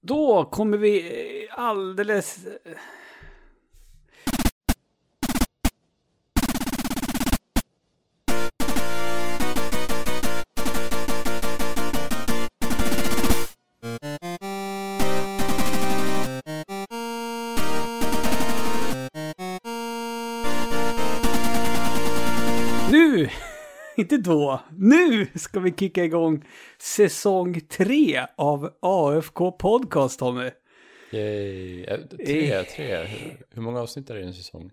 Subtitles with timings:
[0.00, 2.38] Då kommer vi alldeles...
[24.12, 24.60] Inte då.
[24.78, 26.44] Nu ska vi kicka igång
[26.78, 30.50] säsong tre av AFK Podcast, Tommy.
[31.12, 31.84] Yay.
[31.84, 33.04] Eh, Tre, tre.
[33.50, 34.70] Hur- många avsnitt är det i en säsong?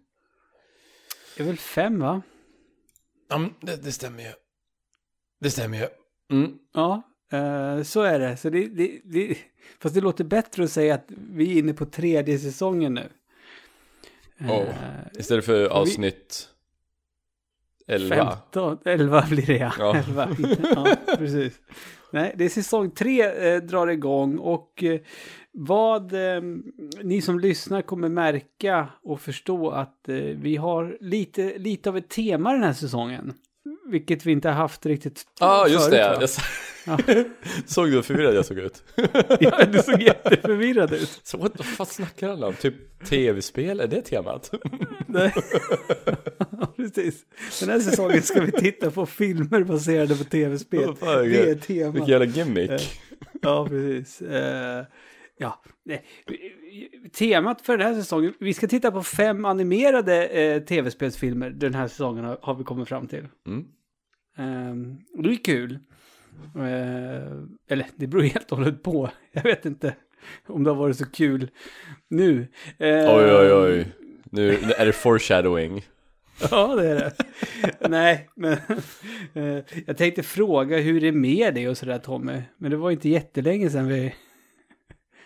[1.37, 2.21] Det är väl fem, va?
[3.29, 4.29] Ja, det, det stämmer ju.
[5.39, 5.87] Det stämmer ju.
[6.37, 6.57] Mm.
[6.73, 8.37] Ja, eh, så är det.
[8.37, 9.37] Så det, det, det.
[9.79, 13.09] Fast det låter bättre att säga att vi är inne på tredje säsongen nu.
[14.39, 14.67] Eh, Oh.
[15.19, 16.49] Istället för avsnitt
[17.87, 18.15] 11.
[18.15, 19.73] 15, 11 blir det ja.
[19.79, 19.95] Ja.
[19.95, 20.29] 11.
[20.75, 20.87] ja,
[21.17, 21.59] precis.
[22.11, 24.99] Nej, det är säsong tre eh, drar igång och eh,
[25.51, 26.41] vad eh,
[27.03, 32.09] ni som lyssnar kommer märka och förstå att eh, vi har lite, lite av ett
[32.09, 33.33] tema den här säsongen.
[33.91, 36.27] Vilket vi inte har haft riktigt Ja, ah, just förut, det.
[36.27, 36.41] så-
[36.85, 36.97] Ja.
[37.65, 38.83] såg du hur förvirrad jag såg ut?
[39.39, 41.19] Ja, du såg jätteförvirrad ut.
[41.23, 42.53] Så what the fuck snackar han om?
[42.53, 43.79] Typ tv-spel?
[43.79, 44.51] Är det temat?
[45.07, 45.33] Nej.
[46.75, 47.25] Precis.
[47.59, 50.85] Den här säsongen ska vi titta på filmer baserade på tv-spel.
[50.85, 52.07] Vad fan, Det är Vilken temat.
[52.09, 52.69] jävla gimmick.
[52.71, 52.79] Eh,
[53.41, 54.21] Ja, precis.
[54.21, 54.85] Eh,
[55.37, 55.61] ja.
[57.17, 61.87] Temat för den här säsongen, vi ska titta på fem animerade eh, tv-spelsfilmer den här
[61.87, 63.25] säsongen har, har vi kommit fram till.
[63.47, 63.65] Mm.
[64.37, 65.79] Um, och det är kul.
[66.55, 67.31] Eh,
[67.69, 69.09] eller det beror helt och hållet på.
[69.31, 69.95] Jag vet inte
[70.47, 71.49] om det har varit så kul
[72.09, 72.47] nu.
[72.77, 73.91] Eh, Oj, oj, oj.
[74.31, 75.85] Nu är det foreshadowing.
[76.51, 77.13] Ja, det är det.
[77.89, 78.51] Nej, men
[79.33, 82.41] eh, jag tänkte fråga hur det är med dig och sådär Tommy.
[82.57, 84.15] Men det var inte jättelänge sedan vi...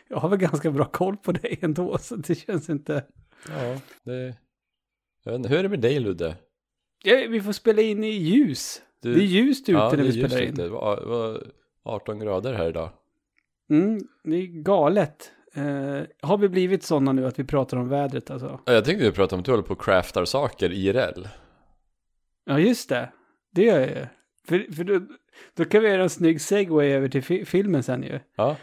[0.08, 3.04] Jag har väl ganska bra koll på dig ändå, så det känns inte...
[3.50, 4.36] Ja, det...
[5.24, 6.36] Jag vet inte, hur är det med dig Ludde?
[7.04, 8.82] Ja, vi får spela in i ljus.
[9.02, 9.14] Du...
[9.14, 10.56] Det är ljust ute ja, när vi spelar in.
[10.56, 11.44] Det var, det var
[11.84, 12.90] 18 grader här idag.
[13.70, 15.32] Mm, det är galet.
[15.54, 18.60] Eh, har vi blivit sådana nu att vi pratar om vädret alltså?
[18.66, 21.28] Ja, Jag tänkte ju prata om att du håller på och craftar saker IRL.
[22.46, 23.12] Ja, just det.
[23.52, 24.06] Det gör jag ju.
[24.48, 25.00] För, för då,
[25.56, 28.20] då kan vi göra en snygg segway över till fi- filmen sen ju.
[28.36, 28.56] Ja.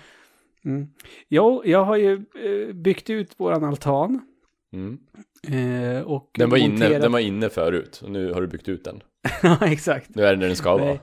[0.64, 0.88] Mm.
[1.28, 4.20] Jo, jag har ju eh, byggt ut våran altan.
[4.72, 4.98] Mm.
[5.42, 8.68] Eh, och Den, var inne, monterat- den var inne förut och nu har du byggt
[8.68, 9.02] ut den.
[9.42, 10.14] ja, exakt.
[10.14, 10.98] Nu är den där den ska vara.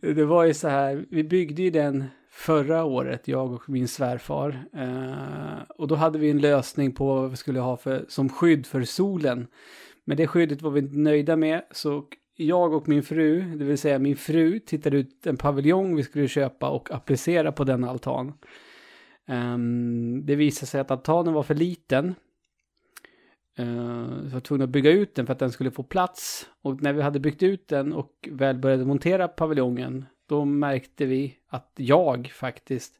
[0.00, 4.64] Det var ju så här, vi byggde ju den förra året, jag och min svärfar.
[4.76, 8.66] Eh, och då hade vi en lösning på vad vi skulle ha för, som skydd
[8.66, 9.46] för solen.
[10.04, 12.04] Men det skyddet var vi inte nöjda med, så
[12.36, 16.28] jag och min fru, det vill säga min fru, tittade ut en paviljong vi skulle
[16.28, 18.32] köpa och applicera på den altan.
[19.28, 22.14] Ehm, det visade sig att altanen var för liten.
[23.60, 26.46] Uh, så jag var tvungen att bygga ut den för att den skulle få plats.
[26.62, 31.36] Och när vi hade byggt ut den och väl började montera paviljongen, då märkte vi
[31.48, 32.92] att jag faktiskt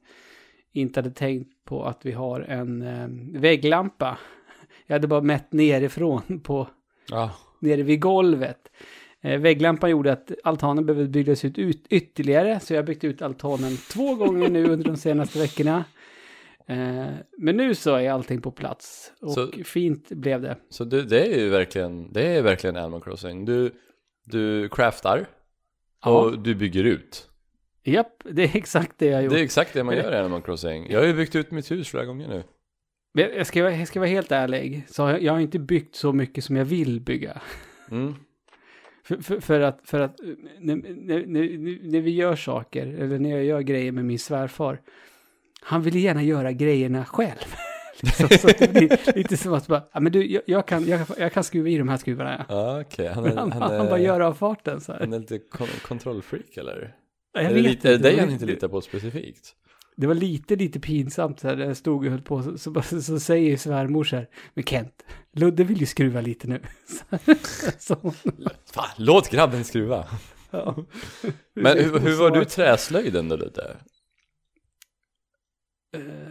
[0.73, 4.19] inte hade tänkt på att vi har en eh, vägglampa.
[4.87, 6.69] Jag hade bara mätt nerifrån på
[7.11, 7.31] Ja.
[7.61, 8.69] nere vid golvet.
[9.21, 13.23] Eh, vägglampan gjorde att altanen behövde byggas ut, ut ytterligare, så jag har byggt ut
[13.23, 15.85] altanen två gånger nu under de senaste veckorna.
[16.69, 20.57] Eh, men nu så är allting på plats och Så- fint blev det.
[20.69, 23.45] Så du, det är ju verkligen, det är verkligen Animal Crossing.
[23.45, 23.73] Du,
[24.25, 25.27] du craftar
[26.05, 26.11] Ja.
[26.21, 27.29] och du bygger ut.
[27.85, 29.33] Japp, det är exakt det jag gjort.
[29.33, 30.91] Det är exakt det man gör i Animal Crossing.
[30.91, 32.43] Jag har ju byggt ut mitt hus flera gånger nu.
[33.33, 36.13] Jag ska, vara- jag ska vara helt ärlig, så jag, jag har inte byggt så
[36.13, 37.41] mycket som jag vill bygga.
[37.91, 38.15] Mm.
[39.05, 40.21] För, för, för att, för att
[40.59, 44.81] när, när, när, när vi gör saker, eller när jag gör grejer med min svärfar,
[45.67, 47.55] han vill gärna göra grejerna själv.
[48.01, 51.01] liksom, så det blir lite som att bara, ja, men du, jag, jag, kan, jag,
[51.19, 52.45] jag kan skruva i de här skruvarna.
[52.49, 52.55] Ja.
[52.55, 53.07] Ja, okej.
[53.09, 55.01] Han, är, Han, han, han, är, bara gör av farten så här.
[55.01, 56.95] han är lite kon kontrollfreak eller?
[57.35, 59.55] Ja, jag är det, lite, är det inte, var han inte litar på specifikt?
[59.97, 62.71] Det var lite, lite pinsamt så här, när jag stod och höll på, så, så,
[62.71, 66.61] bara- så säger svärmor så här, men Kent, Ludde vill ju skruva lite nu.
[67.79, 68.13] Så, så,
[68.75, 70.07] Fan, låt grabben skruva.
[70.51, 70.77] ja.
[71.55, 73.77] Men hur, hur var Så- du träslöjden då lite?
[75.97, 76.29] Eh,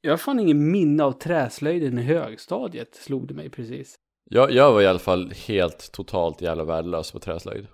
[0.00, 3.98] Jag har fan ingen minne av träslöjden i högstadiet, slog det mig precis.
[4.30, 7.66] Jag, jag var i alla fall helt totalt jävla värdelös på träslöjd.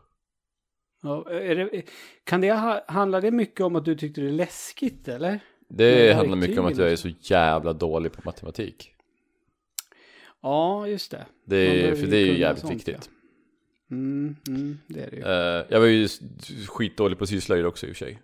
[1.02, 1.82] Ja, det,
[2.25, 5.40] kan det ha, handlar det mycket om att du tyckte det är läskigt, eller?
[5.69, 8.93] Det Med handlar mycket om att jag är så jävla dålig på matematik.
[10.43, 11.26] Ja, just det.
[11.44, 13.11] Det för det är ju jävligt sånt, viktigt.
[13.90, 15.22] Mm, mm, det är det ju.
[15.22, 16.08] Eh, jag var ju
[16.69, 18.22] skitdålig på syslöjd också i och för sig.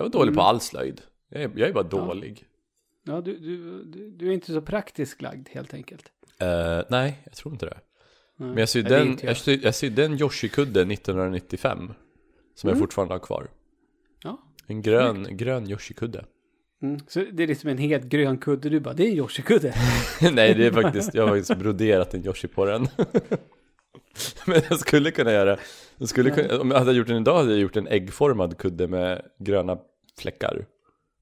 [0.00, 0.34] Jag var dålig Mm.
[0.36, 1.00] på all slöjd.
[1.28, 2.44] Jag är, jag är bara dålig.
[3.04, 6.04] Ja, du, du, du, du är inte så praktiskt lagd helt enkelt.
[6.38, 7.78] Eh, nej, jag tror inte det.
[8.36, 8.48] Nej.
[8.48, 9.30] Men jag sydde Nej, det är en, inte jag.
[9.30, 11.78] jag sydde, jag sydde en Yoshi-kudde 1995.
[11.78, 12.78] Som jag Mm.
[12.80, 13.48] fortfarande har kvar.
[14.22, 14.40] Ja.
[14.66, 16.24] En grön, grön Yoshi-kudde.
[16.82, 17.00] Mm.
[17.08, 18.68] Så det är liksom en helt grön kudde.
[18.68, 19.74] Du bara, det är en Yoshi-kudde.
[20.32, 22.86] Nej, det är faktiskt, jag har faktiskt broderat en Yoshi på den.
[24.46, 25.58] Men jag skulle kunna göra,
[25.98, 28.88] jag skulle kunna, om jag hade gjort den idag hade jag gjort en äggformad kudde
[28.88, 29.78] med gröna
[30.20, 30.66] fläckar.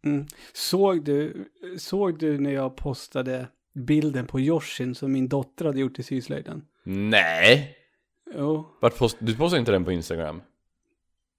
[0.05, 0.27] Mm.
[0.53, 1.45] Såg, du,
[1.79, 6.65] såg du när jag postade bilden på Yoshin som min dotter hade gjort i syslöjden?
[6.85, 7.77] Nej!
[8.35, 8.67] Jo.
[8.81, 10.43] Vart post, du postar inte den på Instagram?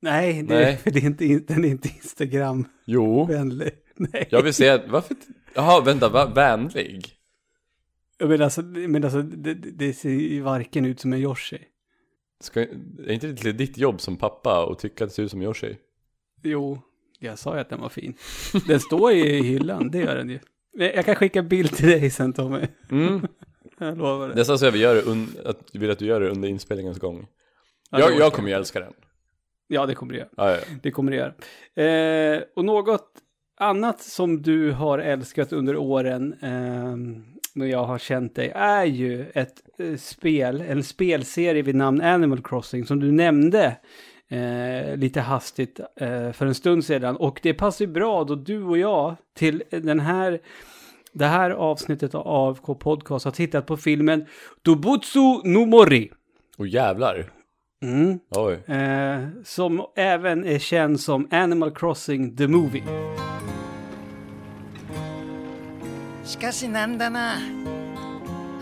[0.02, 0.80] Nej, det, Nej.
[0.86, 2.72] Det är inte, den är inte Instagram-vänlig.
[2.86, 3.28] Jo.
[4.14, 4.28] Nej.
[4.30, 5.16] Jag vill se, varför?
[5.54, 7.08] Jaha, vänta, va, vänlig?
[8.20, 11.60] Men alltså, men alltså det, det ser ju varken ut som en Yoshi.
[12.40, 15.42] Ska, är inte det ditt jobb som pappa att tycka att det ser ut som
[15.42, 15.78] Yoshi?
[16.44, 16.82] Jo,
[17.20, 18.14] jag sa ju att den var fin.
[18.68, 20.40] Den står ju i hyllan, det gör den ju.
[20.74, 22.68] Jag kan skicka bild till dig sen Tommy.
[22.92, 23.28] Mm.
[23.80, 24.36] Jag lovar det.
[24.36, 25.00] Nästan så jag vill, göra
[25.46, 27.28] att, vill att du gör det under inspelningens gång.
[27.92, 28.94] Jag, jag kommer ju älska den.
[29.68, 30.30] Ja, det kommer det göra.
[30.38, 30.60] Ja, ja.
[30.82, 32.36] Det kommer det göra.
[32.36, 33.12] Eh, och något
[33.60, 36.98] annat som du har älskat under åren eh,
[37.56, 42.44] när jag har känt dig är ju ett eh, spel, en spelserie vid namn Animal
[42.44, 43.78] Crossing som du nämnde
[44.29, 47.17] eh, lite hastigt eh, för en stund sedan.
[47.17, 50.41] Och det passar ju bra då du och jag till den här
[51.13, 54.27] det här avsnittet av AFK Podcast har tittat på filmen
[54.63, 56.11] Dobutsu no Mori.
[56.57, 57.31] Och jävlar.
[57.83, 58.19] Mm.
[58.31, 58.75] Oj.
[58.75, 62.83] Eh, som även är känd som Animal Crossing The Movie.
[66.25, 67.35] しかしなんだな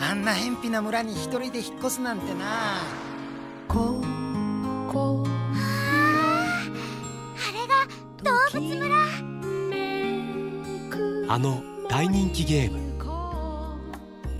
[0.00, 2.82] あんな偏僻な村に一人で引っ越すなんてな
[3.68, 4.02] こ
[4.92, 5.25] こ
[11.28, 12.92] あの大人気ゲーム「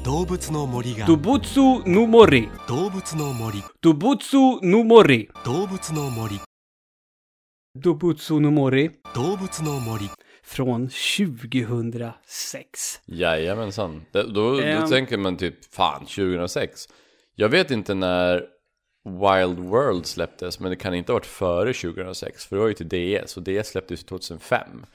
[0.05, 2.49] 動物の森」が Dobutsu no Mori.
[2.69, 5.29] 動物の森 Dobutsu no Mori.
[5.45, 6.41] 動物の森
[7.79, 8.91] Dobutsu no Mori.
[9.15, 10.11] 動物の森
[10.45, 13.01] Från 2006.
[13.07, 14.03] Jajamensan.
[14.13, 14.89] Det, då, då Ehm.
[14.89, 16.89] tänker man typ, fan 2006.
[17.37, 18.43] Jag vet inte när
[19.08, 22.46] Wild World släpptes, men det kan inte ha varit före 2006.
[22.46, 22.90] För det var ju till
[23.24, 24.86] DS, och DS släpptes 2005.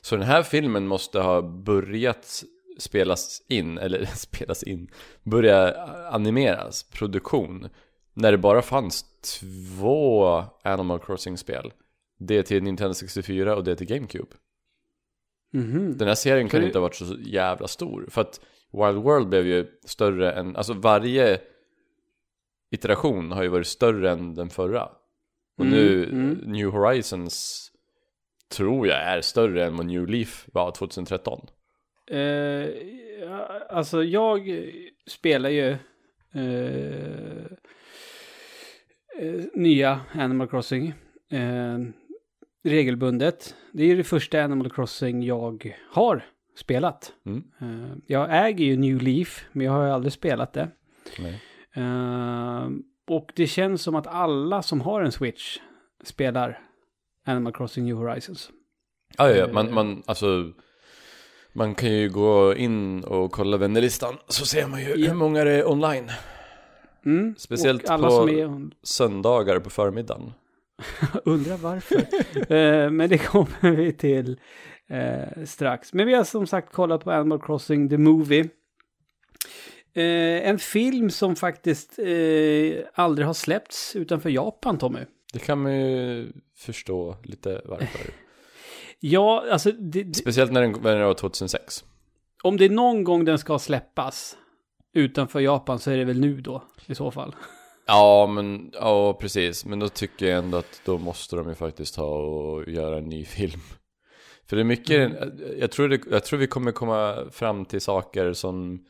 [0.00, 2.44] Så den här filmen måste ha börjat
[2.78, 4.90] spelas in, eller spelas in,
[5.22, 7.68] börja animeras, produktion.
[8.14, 9.04] När det bara fanns
[9.40, 11.72] två Animal Crossing-spel.
[12.18, 14.36] Det till Nintendo 64 och det till GameCube.
[15.52, 15.98] Mhm.
[15.98, 18.06] Den här serien kan inte ha varit så jävla stor.
[18.10, 18.40] För att
[18.72, 21.40] Wild World blev ju större än, alltså varje
[22.72, 24.84] iteration har ju varit större än den förra.
[25.58, 26.30] Och Mm, nu, mm.
[26.44, 27.68] New Horizons
[28.56, 31.46] tror jag är större än vad New Leaf var 2013.
[32.10, 32.68] Eh,
[33.68, 34.60] alltså jag
[35.06, 35.68] spelar ju
[36.34, 37.44] eh,
[39.18, 40.94] eh, nya Animal Crossing
[41.30, 41.78] eh,
[42.64, 43.54] regelbundet.
[43.72, 46.24] Det är ju det första Animal Crossing jag har
[46.56, 47.12] spelat.
[47.26, 47.44] Mm.
[47.60, 50.68] Eh, jag äger ju New Leaf, men jag har ju aldrig spelat det.
[51.18, 51.42] Nej.
[51.74, 52.68] Eh,
[53.08, 55.58] och det känns som att alla som har en Switch
[56.04, 56.60] spelar
[57.26, 58.50] Animal Crossing New Horizons.
[59.18, 60.52] Ja, ja, ja, man, man, alltså
[61.52, 65.08] man kan ju gå in och kolla vännerlistan så ser man ju Ja.
[65.08, 66.10] hur många det är online.
[67.06, 67.34] Mm.
[67.38, 70.32] Speciellt på- som är Söndagar på förmiddagen.
[71.24, 71.96] Undrar varför.
[72.54, 74.40] Eh, men det kommer vi till
[74.88, 75.92] eh, strax.
[75.92, 78.48] Men vi har som sagt kollat på Animal Crossing The Movie.
[79.94, 85.00] Eh, en film som faktiskt eh, aldrig har släppts utanför Japan, Tommy.
[85.32, 88.00] Det kan man ju förstå lite varför.
[89.04, 91.84] Ja, alltså det, det, Speciellt när den, när den var 2006.
[92.42, 94.36] om det är någon gång den ska släppas
[94.94, 97.34] utanför Japan så är det väl nu då, i så fall.
[97.86, 99.64] Ja, men ja, precis.
[99.64, 103.08] Men då tycker jag ändå att då måste de ju faktiskt ha och göra en
[103.08, 103.60] ny film.
[104.46, 105.12] För det är mycket,
[105.58, 108.84] jag, tror det, jag tror vi kommer komma fram till saker som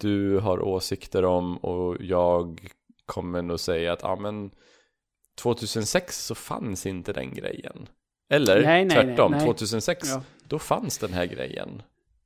[0.00, 2.68] du har åsikter om och jag
[3.06, 4.50] kommer nog säga att ja men
[5.38, 7.88] 2006 så fanns inte den grejen.
[8.30, 9.46] Eller Nej, nej, tvärtom, nej, nej.
[9.46, 10.22] 2006 Ja.
[10.48, 11.82] då fanns den här grejen.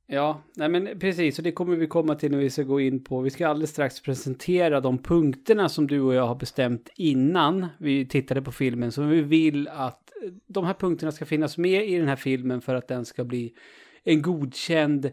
[0.07, 3.03] Ja, nej men precis, och det kommer vi komma till när vi ska gå in
[3.03, 3.21] på.
[3.21, 8.05] Vi ska alldeles strax presentera de punkterna som du och jag har bestämt innan vi
[8.05, 8.91] tittade på filmen.
[8.91, 10.11] Så vi vill att
[10.47, 13.53] de här punkterna ska finnas med i den här filmen för att den ska bli
[14.03, 15.11] en godkänd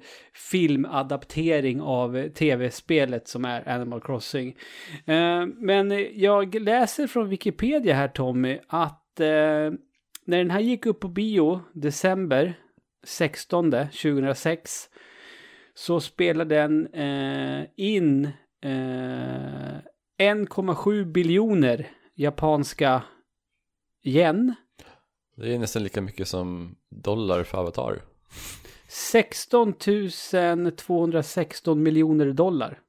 [0.50, 4.56] filmadaptering av tv-spelet som är Animal Crossing.
[5.04, 9.26] Eh, men jag läser från Wikipedia här Tommy att eh,
[10.24, 12.54] när den här gick upp på bio december
[13.04, 14.88] 16 2006
[15.74, 18.28] så spelar den eh, in
[20.18, 23.02] 1,7 biljoner japanska
[24.04, 24.54] yen.
[25.36, 28.02] Det är nästan lika mycket som dollar för Avatar.
[28.96, 29.74] 16
[30.76, 32.80] 216 miljoner dollar.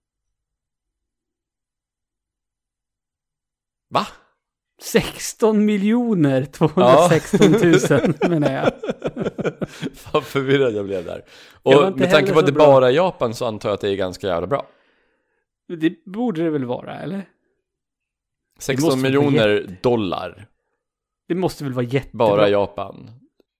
[3.89, 4.07] Va?
[4.81, 8.71] 16 miljoner 216 000 menar jag.
[10.13, 11.23] Vad förvirrad jag blev där.
[11.63, 12.65] Och med tanke på att det bra.
[12.65, 14.67] bara är Japan så antar jag att det är ganska jävla bra.
[15.67, 17.29] Det borde det väl vara, eller?
[18.59, 20.47] 16 måste vara miljoner dollar,
[21.27, 22.27] Det måste väl vara jättebra.
[22.27, 23.09] bara Japan.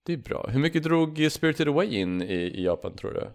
[0.08, 0.46] Det är bra.
[0.52, 3.30] Hur mycket drog Spirited Away in i, i Japan tror du?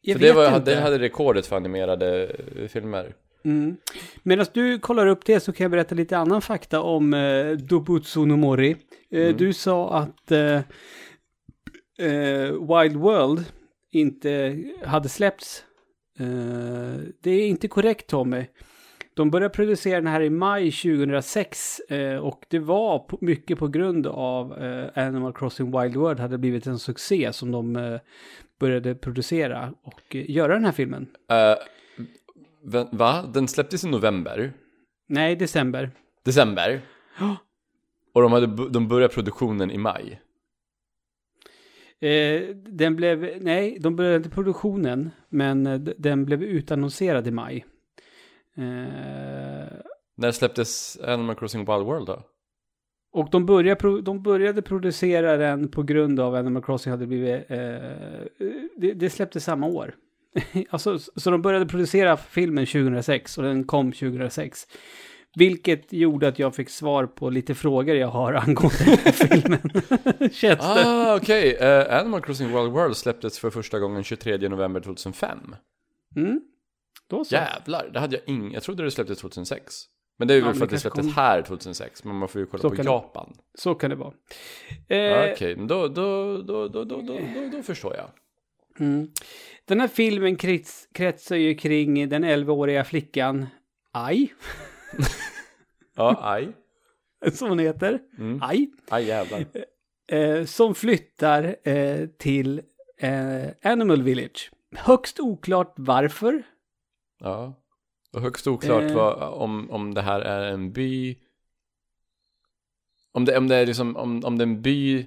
[0.00, 0.74] Jag För det, vet var, inte.
[0.74, 2.24] det hade rekordet för animerade
[2.58, 3.14] eh, filmer.
[3.44, 3.76] Mm.
[4.22, 8.24] Medan du kollar upp det så kan jag berätta lite annan fakta om eh, Dobutsu
[8.26, 8.70] no Mori.
[9.10, 9.36] Eh, Mm.
[9.36, 10.56] Du sa att eh,
[11.98, 13.44] eh, Wild World
[13.92, 15.64] inte hade släppts.
[16.18, 18.44] Eh, det är inte korrekt Tommy.
[19.14, 23.68] De började producera den här i maj 2006 eh, och det var på, mycket på
[23.68, 28.00] grund av eh, Animal Crossing Wild World hade blivit en succé som de eh,
[28.60, 31.06] började producera och eh, göra den här filmen.
[31.32, 33.30] Uh, va?
[33.34, 34.52] Den släpptes i november?
[35.06, 35.90] Nej, december.
[36.24, 36.80] December?
[37.18, 37.36] Ja.
[38.12, 40.20] Och de, hade, de började produktionen i maj?
[42.00, 47.64] Eh, den blev, nej, de började inte produktionen, men den blev utannonserad i maj.
[48.58, 49.76] Eh,
[50.16, 52.22] När släpptes Animal Crossing Wild World då?
[53.12, 57.58] och de började, de började producera den på grund av Animal Crossing hade blivit, eh,
[58.76, 59.94] det, det släpptes samma år.
[60.70, 64.66] alltså, så de började producera filmen 2006 och den kom 2006.
[65.36, 69.70] Vilket gjorde att jag fick svar på lite frågor jag har angående den här filmen.
[70.32, 70.60] Känns?
[70.62, 71.56] Ah, okej.
[71.60, 75.38] Eh, Animal Crossing Wild World släpptes för första gången 23 november 2005.
[76.16, 76.40] Mm.
[77.10, 77.34] Då så.
[77.34, 78.52] Jävlar, det hade jag ing...
[78.52, 79.74] Jag trodde det släpptes 2006.
[80.18, 82.40] Men det är väl Ja, för att det släpptes kom- här 2006, men man får
[82.40, 83.34] ju kolla Så på kan det- Japan.
[83.58, 84.12] Så kan det vara.
[84.88, 85.88] Eh, Okej, då, då,
[86.42, 87.18] då, då, då, då,
[87.52, 88.10] då, förstår jag.
[88.86, 89.08] mm.
[89.64, 93.46] Den här filmen krets, kretsar ju kring den 11-åriga flickan
[93.92, 94.28] Ai,
[95.96, 96.48] Ja, aj.
[97.32, 97.98] som hon heter.
[98.18, 98.38] Mm.
[98.42, 98.68] Ai.
[98.90, 99.44] Aj jävlar.
[100.12, 102.60] Eh, som flyttar eh, till
[103.00, 104.50] eh, Animal Village.
[104.76, 106.42] Högst oklart varför.
[107.20, 107.60] Ja.
[108.12, 108.94] Och högst oklart Eh.
[108.94, 111.18] vad, om, om det här är en by.
[113.12, 115.06] Om det, om det är liksom, om, om det är en by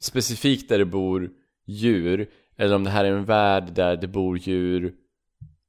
[0.00, 1.30] specifikt där det bor
[1.66, 2.30] djur.
[2.56, 4.94] Eller om det här är en värld där det bor djur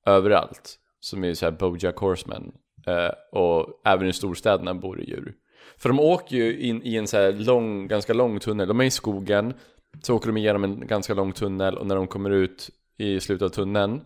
[0.06, 0.80] överallt.
[1.00, 2.52] Som är så här Bojack Horseman.
[2.88, 5.34] Eh, och även i storstäderna bor det djur.
[5.78, 8.68] För de åker ju in i en så här lång, ganska lång tunnel.
[8.68, 9.54] De är i skogen.
[10.02, 13.46] Så åker de igenom en ganska lång tunnel och när de kommer ut i slutet
[13.46, 14.02] av tunneln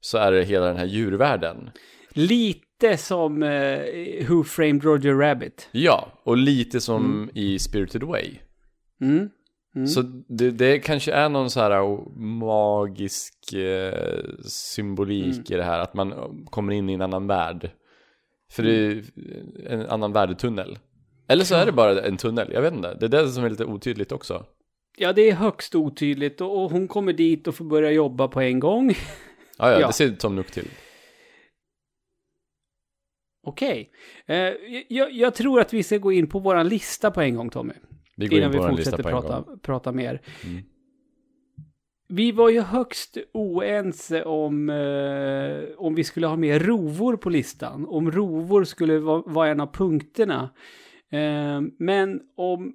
[0.00, 1.70] så är det hela den här djurvärlden.
[2.10, 5.68] Lite som eh, Who Framed Roger Rabbit.
[5.72, 8.34] Ja, och lite som i Spirited Away.
[9.00, 9.28] Mm.
[9.74, 9.86] Mm.
[9.86, 15.94] Så det, det kanske är någon så här magisk eh, symbolik i det här, att
[15.94, 16.14] man
[16.50, 17.70] kommer in i en annan värld.
[18.52, 19.04] För det är
[19.66, 20.78] en annan värdetunnel.
[21.28, 22.96] Eller så är det bara en tunnel, jag vet inte.
[23.00, 24.46] Det är det som är lite otydligt också.
[24.98, 28.40] Ja, det är högst otydligt och, och hon kommer dit och får börja jobba på
[28.40, 28.94] en gång.
[29.60, 29.86] Ja, ja, Ja.
[29.86, 30.68] det ser Tom Nook till.
[33.46, 33.90] Okej.
[34.26, 34.36] Eh,
[34.88, 37.72] jag, jag tror att vi ska gå in på våran lista på en gång, Tommy.
[38.16, 40.20] Vi går innan in vi på lista fortsätter på en prata, prata mer.
[40.44, 40.62] Mm.
[42.08, 47.86] Vi var ju högst oense om, eh, om vi skulle ha med rovor på listan.
[47.88, 50.50] Om rovor skulle vara, vara en av punkterna.
[51.10, 52.72] Eh, men om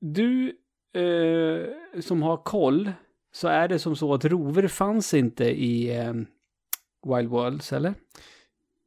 [0.00, 0.52] du
[0.94, 2.92] eh, som har koll
[3.40, 6.12] så är det som så att rovor fanns inte i eh,
[7.16, 7.94] Wild Worlds, eller?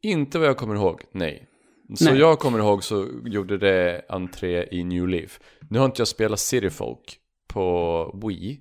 [0.02, 1.48] Inte vad jag kommer ihåg, nej.
[1.96, 2.20] Så Nej.
[2.20, 5.40] jag kommer ihåg så gjorde det entré i New Leaf.
[5.70, 7.18] Nu har inte jag spelat City Folk
[7.48, 8.60] på Wii.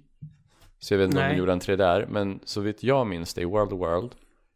[0.79, 1.33] Så jag vet inte om Nej.
[1.33, 2.07] de gjorde entré där.
[2.11, 4.13] Men så vitt jag minns det i World World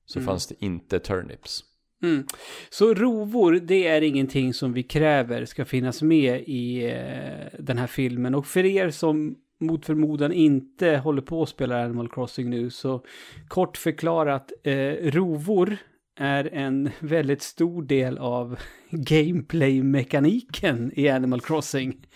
[0.07, 0.26] så Mm.
[0.26, 1.64] fanns det inte turnips.
[2.03, 2.26] Mm.
[2.71, 7.87] Så rovor, det är ingenting som vi kräver ska finnas med i eh, den här
[7.87, 8.35] filmen.
[8.35, 13.05] Och för er som mot förmodan inte håller på att spela Animal Crossing nu, så
[13.49, 15.77] kort förklarat, eh, rovor
[16.21, 18.59] är en väldigt stor del av
[18.91, 22.07] gameplay-mekaniken i Animal Crossing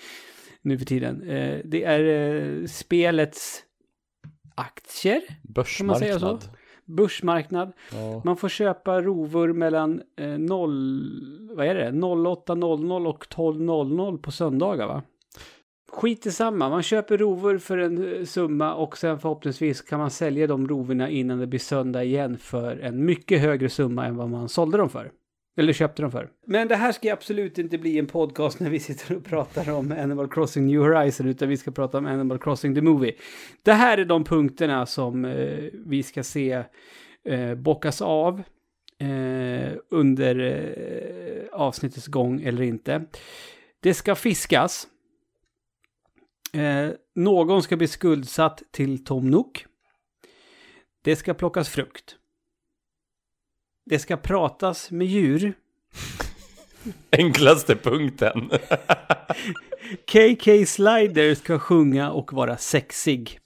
[0.62, 1.23] nu för tiden.
[1.23, 3.62] Eh, det är eh, spelets
[4.54, 5.23] aktier,
[5.85, 6.38] man säga så?
[6.85, 7.73] Börsmarknad.
[7.92, 8.23] Ja.
[8.25, 14.87] Man får köpa rovor mellan eh, 0, vad är det, 08.00 och 12.00 på söndagar
[14.87, 15.02] va?
[15.88, 16.68] Skit i samma.
[16.68, 21.11] Man köper rovor för en eh, summa och sen förhoppningsvis kan man sälja de rovorna
[21.11, 24.90] innan det blir söndag igen för en mycket högre summa än vad man sålde dem
[24.90, 25.11] för.
[25.57, 26.28] Eller köpte dem för.
[26.47, 29.92] Men det här ska absolut inte bli en podcast när vi sitter och pratar om
[29.92, 33.14] Animal Crossing New Horizon, utan vi ska prata om Animal Crossing the Movie.
[33.62, 36.62] Det här är de punkterna som eh, vi ska se
[37.28, 38.42] eh, bockas av
[39.00, 43.04] eh, under eh, avsnittets gång eller inte.
[43.80, 44.87] Det ska fiskas.
[46.52, 49.66] Eh, någon ska bli skuldsatt till Tom Nook.
[51.04, 52.16] Det ska plockas frukt.
[53.86, 55.54] Det ska pratas med djur.
[57.10, 58.50] Enklaste punkten.
[60.06, 63.40] KK Slider ska sjunga och vara sexig.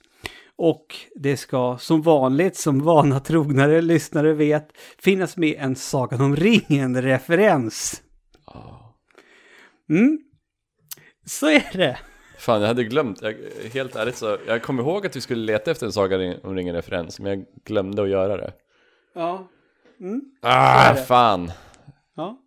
[0.57, 4.69] Och det ska som vanligt, som vana trognare lyssnare vet,
[4.99, 8.03] finnas med en Sagan om ringen-referens.
[9.89, 10.19] Mm.
[11.25, 11.99] Så är det.
[12.43, 13.23] Fan, jag hade glömt.
[13.23, 13.35] Jag,
[13.73, 17.21] helt ärligt så, jag kom ihåg att vi skulle leta efter en Saga om ringen-referens,
[17.21, 18.53] men jag glömde att göra det.
[19.15, 19.49] Ja.
[20.01, 20.21] Mm.
[20.41, 21.03] Ah, det.
[21.03, 21.53] fan.
[22.15, 22.39] ja.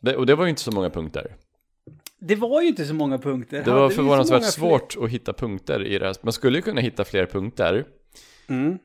[0.00, 1.36] Det, och det var ju inte så många punkter.
[2.18, 3.64] Det var ju inte så många punkter.
[3.64, 6.16] Det var förvånansvärt svårt att hitta punkter i det här.
[6.22, 7.84] Man skulle ju kunna hitta fler punkter.
[8.48, 8.78] Mm.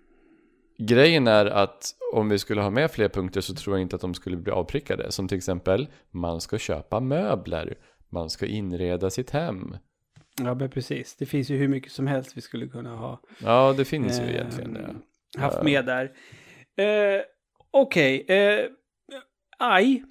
[0.78, 4.02] Grejen är att om vi skulle ha med fler punkter så tror jag inte att
[4.02, 5.12] de skulle bli avprickade.
[5.12, 7.78] Som till exempel, man ska köpa möbler.
[8.14, 9.78] Man ska inreda sitt hem.
[10.40, 11.16] Ja, men precis.
[11.16, 14.24] Det finns ju hur mycket som helst vi skulle kunna ha Ja, det finns ju
[14.24, 14.96] eh, egentligen det.
[15.40, 15.64] haft Ja.
[15.64, 16.12] med där.
[16.78, 17.22] Eh,
[17.72, 18.26] Okej.
[18.28, 18.66] Eh,
[19.60, 20.04] Aj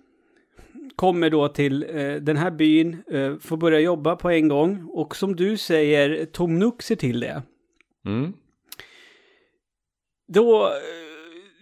[0.97, 4.85] kommer då till eh, den här byn, eh, får börja jobba på en gång.
[4.91, 7.43] Och som du säger, Tom Nook ser till det.
[8.07, 8.33] Mm.
[10.29, 10.73] Då, eh,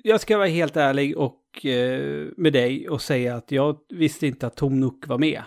[0.02, 4.46] jag ska vara helt ärlig och eh, med dig och säga att jag visste inte
[4.46, 5.42] att Tom Nook var med.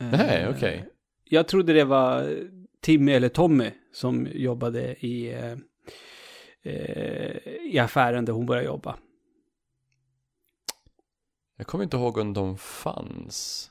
[0.00, 0.88] Eh, Nej, okej.
[1.24, 2.38] Jag trodde det var
[2.80, 5.56] Timmy eller Tommy som jobbade i, eh,
[6.62, 7.36] eh,
[7.72, 8.96] i affären där hon började jobba.
[11.56, 13.70] Jag kommer inte ihåg om de fanns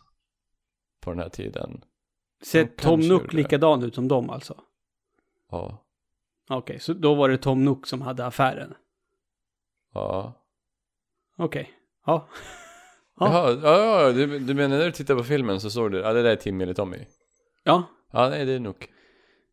[1.00, 1.84] på den här tiden.
[2.42, 4.62] Ser Tom Nook likadan ut som dem alltså?
[5.52, 5.86] Ja.
[6.50, 8.74] Okej, så då var det Tom Nook som hade affären?
[9.94, 10.34] Ja.
[11.38, 11.72] Okej,
[12.06, 12.28] ja.
[12.28, 12.28] Ja.
[13.20, 16.14] Jaha, ja, ja, du, du menar när du tittar på filmen så såg du, ja
[16.14, 16.98] det där är Timmy eller Tommy?
[17.64, 18.76] Ja, Ja, nej det är nog.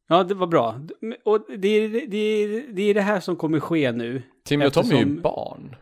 [0.09, 0.81] ja det var bra.
[1.25, 4.23] Och det är det, är, det är det här som kommer ske nu.
[4.45, 5.77] Timmy och Tommy är ju Eftersom- barn.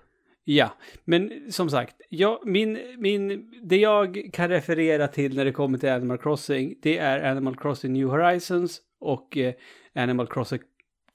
[0.46, 0.70] Ja,
[1.04, 5.88] men som sagt, jag, min, min, det jag kan referera till när det kommer till
[5.88, 9.54] Animal Crossing, det är Animal Crossing New Horizons och eh,
[9.94, 10.60] Animal Crossing,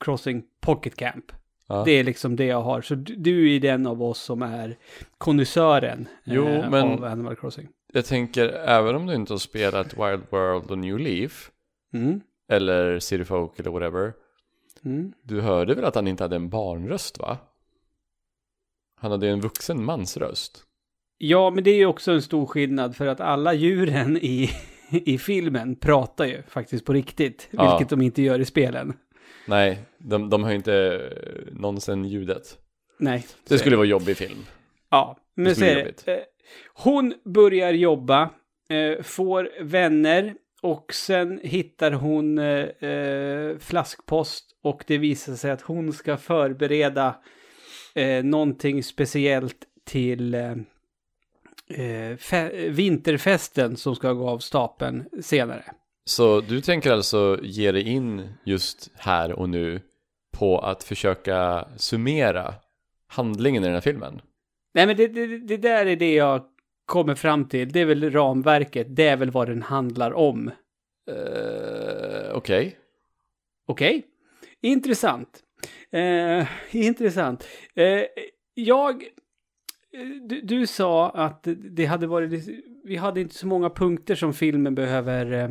[0.00, 1.32] Crossing Pocket Camp.
[1.70, 1.82] Ja.
[1.84, 2.82] Det är liksom det jag har.
[2.82, 4.76] Så du, du är den av oss som är
[5.18, 7.68] konnässören eh, men- av Animal Crossing.
[7.92, 11.50] Jag tänker, även om du inte har spelat Wild World och New Leaf,
[11.92, 12.20] Mm.
[12.52, 14.12] eller City Folk eller whatever,
[14.84, 15.12] Mm.
[15.22, 17.38] du hörde väl att han inte hade en barnröst va?
[19.00, 20.64] Han hade en vuxen mans röst.
[21.18, 24.50] Ja, men det är ju också en stor skillnad för att alla djuren i,
[24.90, 27.70] i filmen pratar ju faktiskt på riktigt, Ja.
[27.70, 28.92] vilket de inte gör i spelen.
[29.46, 31.00] Nej, de, de har inte
[31.52, 32.58] någonsin ljudet.
[32.98, 33.26] Nej.
[33.48, 34.38] Det skulle vara jobbig film.
[34.90, 35.74] Ja, men så är
[36.04, 36.12] det.
[36.12, 36.18] Eh,
[36.74, 38.30] Hon börjar jobba,
[38.68, 45.92] eh, får vänner och sen hittar hon eh, flaskpost och det visar sig att hon
[45.92, 47.16] ska förbereda
[47.94, 50.36] eh, någonting speciellt till
[52.18, 55.64] fe- vinterfesten som ska gå av stapeln senare.
[56.10, 59.80] Så du tänker alltså ge dig in just här och nu
[60.32, 62.54] på att försöka summera
[63.06, 64.20] handlingen i den här filmen?
[64.74, 66.44] Nej, men det, det, det där är det jag
[66.86, 67.72] kommer fram till.
[67.72, 68.86] Det är väl ramverket.
[68.90, 70.50] Det är väl vad den handlar om.
[71.10, 72.76] Uh, Okej.
[73.66, 74.02] Okej.
[74.60, 75.40] Intressant.
[75.92, 77.46] Eh, intressant.
[77.74, 78.02] Eh,
[78.54, 79.02] jag...
[79.92, 82.48] eh, Du, du sa att det hade varit...
[82.84, 85.50] Vi hade inte så många punkter som filmen behöver, eh,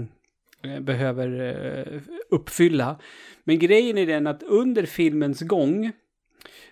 [0.82, 3.00] behöver eh, uppfylla.
[3.44, 5.92] Men grejen är den att under filmens gång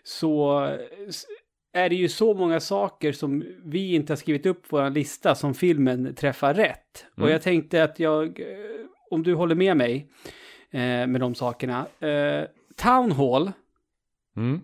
[0.04, 0.60] så
[1.74, 5.36] är det ju så många saker som vi inte har skrivit upp på vår lista
[5.36, 7.06] som filmen träffar rätt.
[7.12, 7.32] Och Mm.
[7.32, 8.46] jag tänkte att jag, eh,
[9.12, 10.12] om du håller med mig
[10.72, 11.88] eh, med de sakerna.
[12.00, 12.46] Eh,
[12.76, 13.52] Town Hall
[14.38, 14.62] Mm.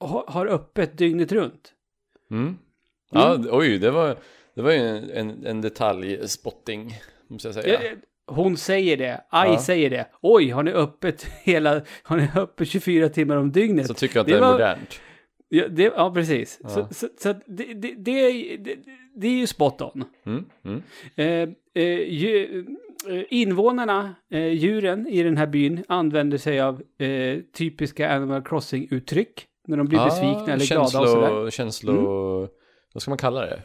[0.00, 1.72] ha, har öppet dygnet runt.
[2.30, 2.56] Mm.
[3.10, 4.16] Ja, oj, det var,
[4.54, 6.94] det var ju en, en, en detaljspotting,
[7.28, 7.80] måste jag säga.
[8.26, 9.58] Hon säger det, Aj Ja.
[9.58, 10.06] säger det.
[10.20, 13.86] Oj, har ni öppet hela, har ni öppet 24 timmar om dygnet?
[13.86, 15.00] Så tycker jag att Det det, är var- modernt.
[15.48, 16.60] Ja, det, ja precis.
[16.62, 16.68] Ja.
[16.68, 18.58] Så, så, så det, det, det, är,
[19.14, 20.04] det, är ju spot on.
[20.26, 20.82] Mm, mm.
[21.16, 22.64] Eh, eh, ju,
[23.08, 29.46] eh, invånarna, eh, djuren i den här byn, använder sig av eh, typiska Animal Crossing-uttryck.
[29.66, 31.38] När de blir Ah, besvikna eller känslo, glada och sådär.
[31.38, 31.50] Mm.
[31.50, 32.48] Känslo...
[32.94, 33.62] Vad ska man kalla det?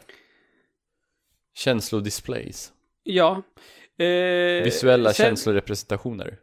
[1.54, 2.72] Känslodisplays.
[3.02, 3.42] Ja.
[3.98, 6.36] Eh, Visuella sen, känslorepresentationer.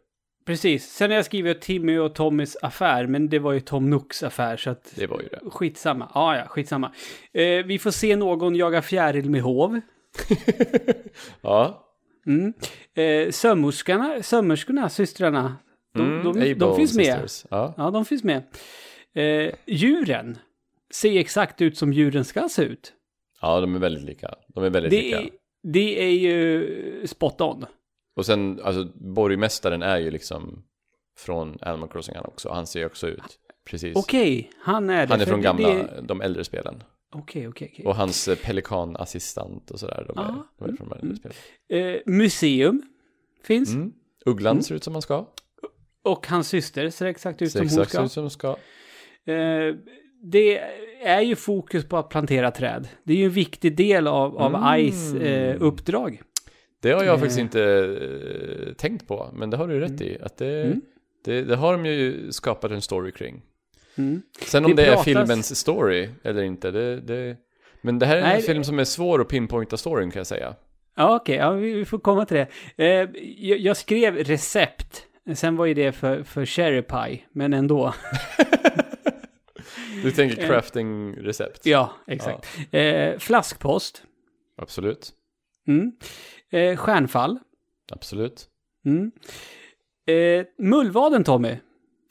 [0.46, 0.84] Precis.
[0.92, 4.56] Sen har jag skrivit Timmy och Tommys affär, men det var ju Tom Nooks affär,
[4.56, 4.92] så att...
[4.96, 5.40] Det var ju det.
[5.50, 6.10] Skitsamma.
[6.14, 6.92] Ja, ja, skitsamma.
[7.32, 9.80] Eh, vi får se någon jaga fjäril med hov.
[11.40, 11.82] Ja.
[12.26, 12.52] Mm.
[12.94, 15.56] Eh, sömmerskorna, sömmerskorna, systrarna,
[15.94, 17.28] de, Mm, de, Able de finns med.
[17.50, 17.74] Ja.
[17.76, 18.42] Ja, de finns med.
[19.14, 20.38] Eh, djuren
[20.94, 22.92] ser exakt ut som djuren ska se ut.
[23.40, 24.34] ja, de är väldigt lika.
[24.54, 25.18] De är väldigt Det lika.
[25.20, 25.28] är,
[25.72, 27.66] det är ju spot on.
[28.16, 30.64] Och sen, alltså, borgmästaren är ju liksom
[31.18, 32.48] från Animal Crossing han också.
[32.52, 33.38] Han ser ju också ut
[33.70, 33.96] precis.
[33.96, 35.12] Okej, han är det.
[35.12, 36.82] Han är från gamla, det- de äldre spelen.
[37.14, 37.84] Okej, okej, okej.
[37.86, 41.16] Och hans eh, pelikanassistent och sådär, de är, de är från de äldre Mm.
[41.16, 41.36] spelen.
[41.94, 42.82] Eh, museum
[43.44, 43.74] finns.
[43.74, 43.92] Mm.
[44.26, 44.62] Ugglan Mm.
[44.62, 45.26] ser ut som han ska.
[46.02, 48.04] Och hans syster ser exakt ut Ser som hon exakt ska.
[48.04, 48.56] ut som han ska.
[49.32, 49.74] Eh,
[50.22, 50.60] det
[51.04, 52.88] är ju fokus på att plantera träd.
[53.04, 54.80] Det är ju en viktig del av, av Mm.
[54.86, 56.20] ICE eh, uppdrag.
[56.82, 57.18] Det har jag Eh.
[57.20, 60.18] faktiskt inte eh, tänkt på, men det har du rätt i.
[60.22, 60.80] Att det, Mm.
[61.24, 63.42] det, det har de ju skapat en story kring.
[63.98, 64.22] Mm.
[64.42, 67.36] Sen om Det det, är pratas- filmens story eller inte, det.
[67.82, 70.26] Men det här är en Nej, film som är svår att pinpointa storyn kan jag
[70.26, 70.54] säga.
[70.96, 72.46] Ja, okej, ja, vi, vi får komma till det.
[72.84, 75.02] Eh, jag, jag skrev recept.
[75.34, 77.94] Sen var ju det för, för cherry pie, men ändå.
[80.06, 80.48] Du tänker Eh.
[80.48, 81.60] crafting-recept?
[81.66, 82.46] Ja, exakt.
[82.70, 84.02] Eh, flaskpost.
[84.56, 85.10] Absolut.
[85.68, 85.92] Mm.
[86.50, 87.38] Eh, stjärnfall.
[87.92, 88.46] Absolut.
[88.84, 89.10] Mm.
[90.06, 91.56] Eh, mullvaden, Tommy.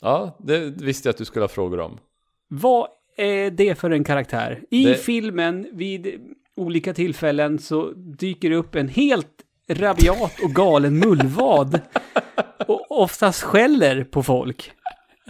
[0.02, 2.00] Ja, det visste jag att du skulle ha frågor om.
[2.48, 4.64] Vad är det för en karaktär?
[4.70, 6.20] I Det- filmen vid
[6.56, 9.28] olika tillfällen så dyker det upp en helt
[9.70, 11.80] rabiat och galen mullvad.
[12.68, 14.72] och oftast skäller på folk.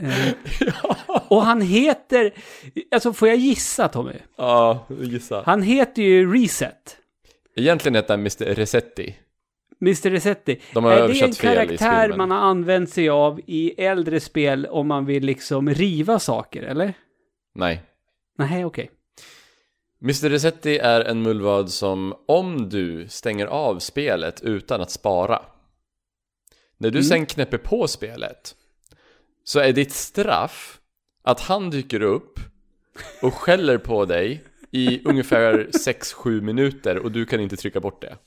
[0.01, 0.33] Eh,
[1.27, 2.33] och han heter,
[2.91, 4.13] alltså får jag gissa Tommy?
[4.35, 5.43] Ja, gissa.
[5.45, 6.97] Han heter ju Reset.
[7.55, 8.45] Egentligen heter han Mr.
[8.55, 9.15] Resetti.
[9.81, 10.09] Mr.
[10.09, 10.61] Resetti.
[10.73, 13.81] De har är det en översatt fel i karaktär man har använt sig av i
[13.83, 16.93] äldre spel om man vill liksom riva saker, eller?
[17.55, 17.81] Nej.
[18.37, 18.91] Nej, okej.
[20.01, 20.29] Mr.
[20.29, 25.41] Resetti är en mullvad som om du stänger av spelet utan att spara.
[26.77, 27.03] När du Mm.
[27.03, 28.55] sen knäpper på spelet
[29.47, 30.79] så är ditt straff
[31.23, 32.39] att han dyker upp
[33.21, 38.17] och skäller på dig i ungefär 6-7 minuter och du kan inte trycka bort det.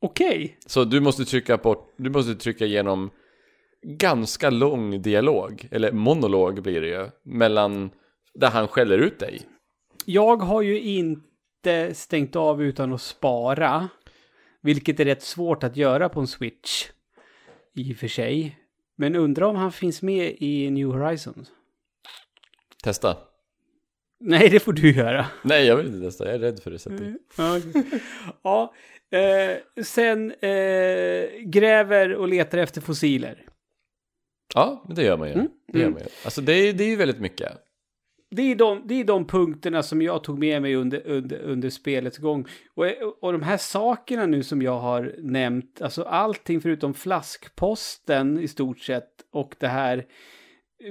[0.00, 0.58] Okej.
[0.66, 3.10] Så du måste trycka bort, du måste trycka igenom
[3.82, 7.90] ganska lång dialog, eller monolog blir det ju, mellan
[8.34, 9.42] där han skäller ut dig.
[10.04, 13.88] Jag har ju inte stängt av utan att spara.
[14.60, 16.86] Vilket är rätt svårt att göra på en Switch.
[17.74, 18.58] I och för sig.
[19.00, 21.50] Men undrar om han finns med i New Horizons?
[22.82, 23.16] Testa.
[24.20, 25.26] Nej, det får du göra.
[25.42, 26.26] Nej, jag vill inte testa.
[26.26, 27.14] Jag är rädd för Resetti.
[27.36, 28.00] Ja, okej.
[28.42, 28.74] ja
[29.18, 33.44] eh, sen eh, gräver och letar efter fossiler.
[34.54, 35.34] Ja, men det gör man ju.
[35.34, 35.94] Mm, Det gör mm.
[35.94, 36.08] man ju.
[36.24, 37.52] Alltså det är, det är ju väldigt mycket.
[38.30, 41.70] Det är, de, det är de punkterna som jag tog med mig under, under, under
[41.70, 42.46] spelets gång.
[42.74, 42.86] Och,
[43.20, 48.78] och de här sakerna nu som jag har nämnt, alltså allting förutom flaskposten i stort
[48.78, 50.06] sett och det här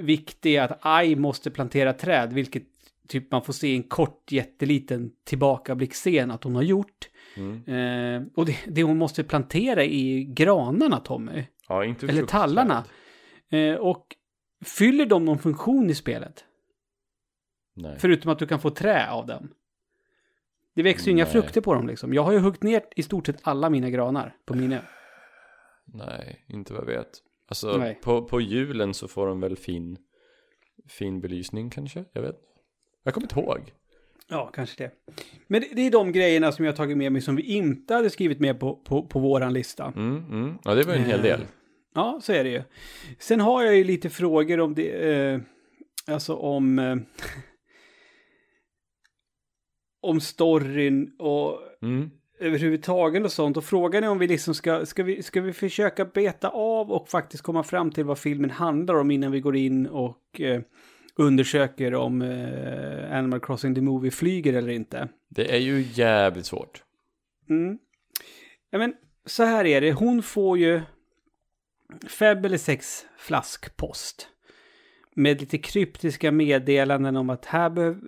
[0.00, 2.62] viktiga att Ai måste plantera träd, vilket
[3.08, 7.08] typ man får se en kort jätteliten tillbakablickscen att hon har gjort.
[7.36, 7.64] Mm.
[7.64, 11.44] Eh, och det, det hon måste plantera i granarna, Tommy.
[11.68, 12.84] Ja, Eller tallarna.
[13.50, 14.06] Eh, och
[14.64, 16.44] fyller de någon funktion i spelet?
[17.78, 17.96] Nej.
[17.98, 19.48] Förutom att du kan få trä av dem.
[20.74, 21.32] Det växer ju inga Nej.
[21.32, 22.14] frukter på dem liksom.
[22.14, 24.80] Jag har ju huggit ner i stort sett alla mina granar på mina.
[25.84, 27.08] Nej, inte vad jag vet.
[27.48, 27.98] Alltså, Nej.
[28.02, 29.98] på, på julen så får de väl fin,
[30.88, 32.04] fin belysning kanske?
[32.12, 32.36] Jag vet
[33.02, 33.72] Jag kommer inte ihåg.
[34.28, 34.92] Ja, kanske det.
[35.46, 37.94] Men det, det är de grejerna som jag har tagit med mig som vi inte
[37.94, 39.92] hade skrivit med på, på, på våran lista.
[39.96, 40.58] Mm, mm.
[40.64, 41.40] Ja, det var ju en hel del.
[41.94, 42.62] Ja, så är det ju.
[43.18, 45.40] Sen har jag ju lite frågor om det, eh,
[46.06, 46.96] alltså om, eh,
[50.00, 52.10] om storyn och Mm.
[52.40, 53.56] överhuvudtaget och sånt.
[53.56, 57.08] Och frågan är om vi liksom ska, ska vi, ska vi försöka beta av och
[57.08, 60.60] faktiskt komma fram till vad filmen handlar om innan vi går in och eh,
[61.16, 65.08] undersöker om eh, Animal Crossing the Movie flyger eller inte.
[65.28, 66.82] Det är ju jävligt svårt.
[67.50, 67.78] Mm.
[68.70, 68.94] Ja, men
[69.26, 69.92] så här är det.
[69.92, 70.80] Hon får ju
[72.08, 74.28] fem eller sex flaskpost.
[75.14, 78.00] med lite kryptiska meddelanden om att här behöver,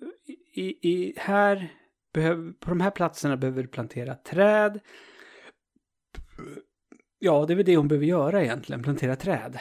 [0.55, 1.69] i, i, här
[2.13, 4.81] behöver, på de här platserna behöver du plantera träd.
[7.19, 9.59] Ja, det är väl det hon behöver göra egentligen, plantera träd.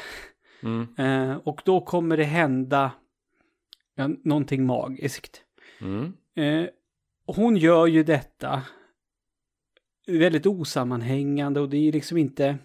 [0.64, 0.96] Mm.
[0.98, 2.92] Eh, och då kommer det hända
[3.96, 5.44] ja, någonting magiskt.
[5.82, 6.14] Mm.
[6.36, 6.70] Eh,
[7.26, 8.64] hon gör ju detta
[10.08, 12.58] väldigt osammanhängande och det är liksom inte...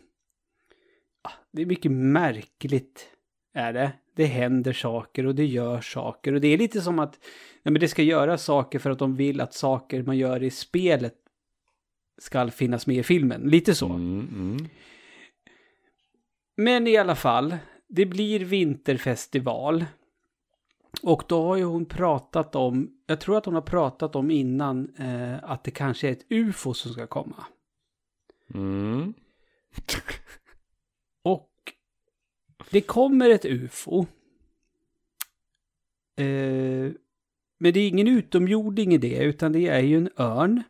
[1.53, 3.11] Det är mycket märkligt,
[3.53, 3.93] är det.
[4.15, 7.19] Det händer saker och det gör saker och det är lite som att
[7.65, 10.51] nej, men det ska göra saker för att de vill att saker man gör i
[10.51, 11.15] spelet
[12.19, 13.41] ska finnas med i filmen.
[13.41, 13.89] Lite så.
[13.89, 14.69] Mm, mm.
[16.57, 17.57] Men i alla fall,
[17.89, 19.85] det blir vinterfestival.
[21.03, 24.95] Och då har ju hon pratat om, jag tror att hon har pratat om innan
[24.97, 27.45] eh, att det kanske är ett UFO som ska komma.
[28.55, 29.15] Mm.
[31.23, 31.51] Och
[32.71, 34.07] det kommer ett UFO.
[36.17, 36.93] Eh,
[37.59, 40.63] men det är ingen utomjording i det, utan det är ju en örn.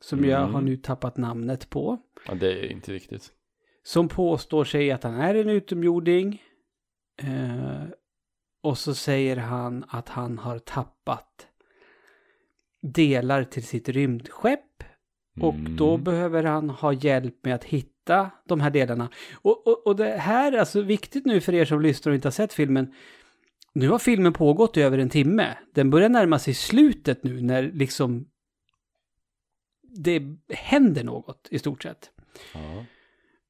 [0.00, 0.54] Som jag Mm.
[0.54, 1.98] har nu tappat namnet på.
[2.26, 3.32] Ja, det är inte riktigt.
[3.82, 6.42] Som påstår sig att han är en utomjording.
[7.22, 7.82] Eh,
[8.62, 11.46] och så säger han att han har tappat
[12.82, 14.60] delar till sitt rymdskepp.
[15.40, 15.76] Och Mm.
[15.76, 19.08] då behöver han ha hjälp med att hitta de här delarna.
[19.34, 22.26] Och, och, och det här är alltså viktigt nu för er som lyssnar och inte
[22.28, 22.94] har sett filmen.
[23.78, 25.56] Nu har filmen pågått i över en timme.
[25.74, 28.26] Den börjar närma sig slutet nu när liksom
[29.82, 32.10] det händer något i stort sett.
[32.54, 32.84] Ja.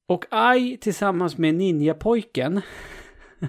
[0.07, 2.61] Och Ai tillsammans med Ninja-pojken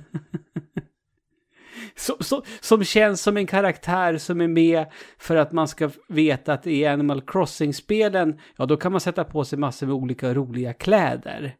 [1.96, 4.86] så, så, som känns som en karaktär som är med
[5.18, 9.46] för att man ska veta att i Animal Crossing-spelen, ja då kan man sätta på
[9.46, 11.56] sig massor med olika roliga kläder.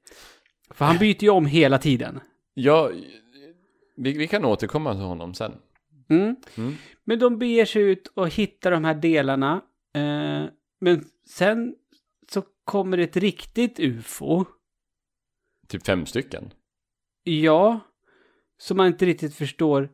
[0.72, 2.20] För han byter ju om hela tiden.
[2.54, 2.92] Ja,
[4.00, 5.54] vi, vi kan återkomma till honom sen.
[6.10, 6.36] Mm.
[6.58, 6.76] Mm.
[7.04, 9.62] Men de beger sig ut och hittar de här delarna.
[9.94, 10.46] Eh,
[10.80, 11.76] men sen
[12.32, 14.46] så kommer ett riktigt UFO.
[15.68, 16.54] Typ fem stycken.
[17.24, 17.80] Ja,
[18.58, 19.90] som man inte riktigt förstår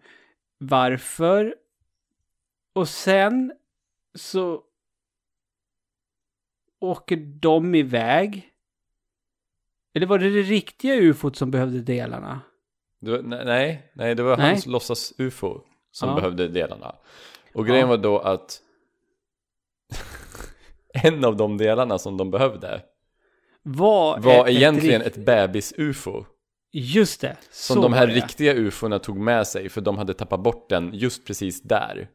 [0.58, 1.56] varför.
[2.74, 3.54] Och sen
[4.16, 4.64] så
[6.80, 8.52] åker de iväg.
[9.94, 12.42] Eller var det det riktiga ufot som behövde delarna?
[13.12, 14.50] Var, ne- nej, nej, det var Nej.
[14.50, 15.60] hans låtsas-ufo
[15.92, 16.16] som Ja.
[16.16, 16.96] behövde delarna.
[17.54, 17.88] Och grejen Ja.
[17.88, 18.62] var då att
[21.04, 22.82] en av de delarna som de behövde
[23.64, 26.26] Var, var ett- egentligen rikt- ett bebis-ufo.
[26.72, 27.38] Just det.
[27.52, 31.28] Som de här riktiga ufona tog med sig för de hade tappat bort den just
[31.28, 32.08] precis där.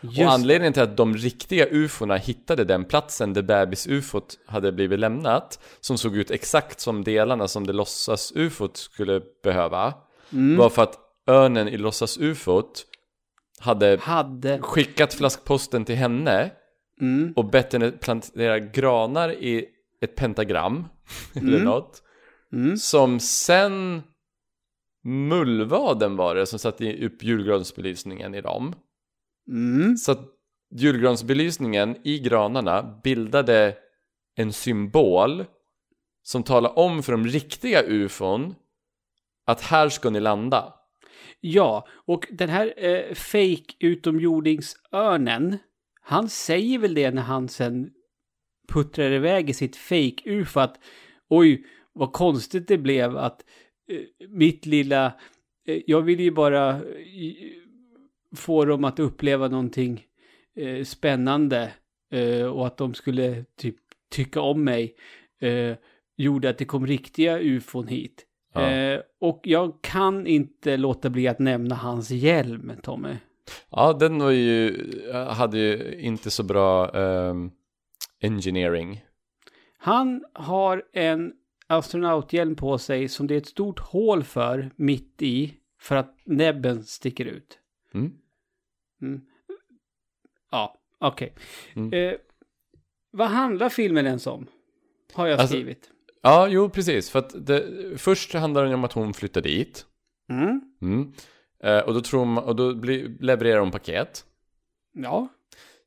[0.00, 4.98] Just och anledningen till att de riktiga ufona hittade den platsen där bebis-ufot hade blivit
[4.98, 9.94] lämnat, som såg ut exakt som delarna som det låtsas-ufot skulle behöva,
[10.32, 10.56] Mm.
[10.56, 12.86] var för att örnen i låtsas-ufot
[13.58, 14.58] hade hade...
[14.62, 16.50] skickat flaskposten till henne
[17.00, 17.32] Mm.
[17.36, 19.66] och bett henne plantera granar i
[20.00, 20.84] ett pentagram,
[21.34, 22.02] eller något.
[22.52, 22.76] Mm.
[22.76, 24.02] Som sen
[25.04, 28.74] Mullvaden var det som satte upp julgransbelysningen i dem.
[29.50, 29.96] Mm.
[29.96, 30.20] Så att
[30.74, 33.74] julgransbelysningen i granarna bildade
[34.36, 35.44] en symbol
[36.22, 38.54] som talar om för de riktiga ufon
[39.48, 40.74] att här ska ni landa.
[41.40, 45.58] Ja, och den här eh, fake utomjordingsörnen,
[46.00, 47.90] han säger väl det när han sen
[48.68, 50.80] puttrar iväg i sitt fake ufo att
[51.28, 53.44] oj, vad konstigt det blev att
[53.90, 55.06] eh, mitt lilla,
[55.66, 56.82] eh, jag vill ju bara eh,
[58.36, 60.04] få dem att uppleva någonting
[60.56, 61.72] eh, spännande
[62.12, 63.76] eh, och att de skulle typ
[64.10, 64.94] tycka om mig
[65.40, 65.76] eh,
[66.16, 68.27] gjorde att det kom riktiga ufon hit.
[68.60, 68.70] Ja.
[68.70, 73.16] Eh, och jag kan inte låta bli att nämna hans hjälm, Tommy.
[73.70, 74.76] Ja, den var ju,
[75.12, 77.50] hade ju inte så bra ehm,
[78.20, 79.04] engineering.
[79.78, 81.32] Han har en
[81.66, 86.84] astronauthjälm på sig som det är ett stort hål för mitt i för att näbben
[86.84, 87.58] sticker ut.
[87.94, 88.12] Mm.
[89.02, 89.20] Mm.
[90.50, 91.34] Ja, okej.
[91.74, 91.92] Mm.
[91.92, 92.14] Eh,
[93.10, 94.46] vad handlar filmen ens om?
[95.12, 95.90] Har jag Alltså- skrivit.
[96.22, 97.10] Ja, jo precis.
[97.10, 97.64] För att det,
[97.96, 99.86] först handlar det om att hon flyttar dit.
[100.30, 100.60] Mm.
[100.82, 101.12] Mm.
[101.64, 104.24] Eh, och då, tror man, och då blir, levererar hon paket.
[104.94, 105.28] Ja,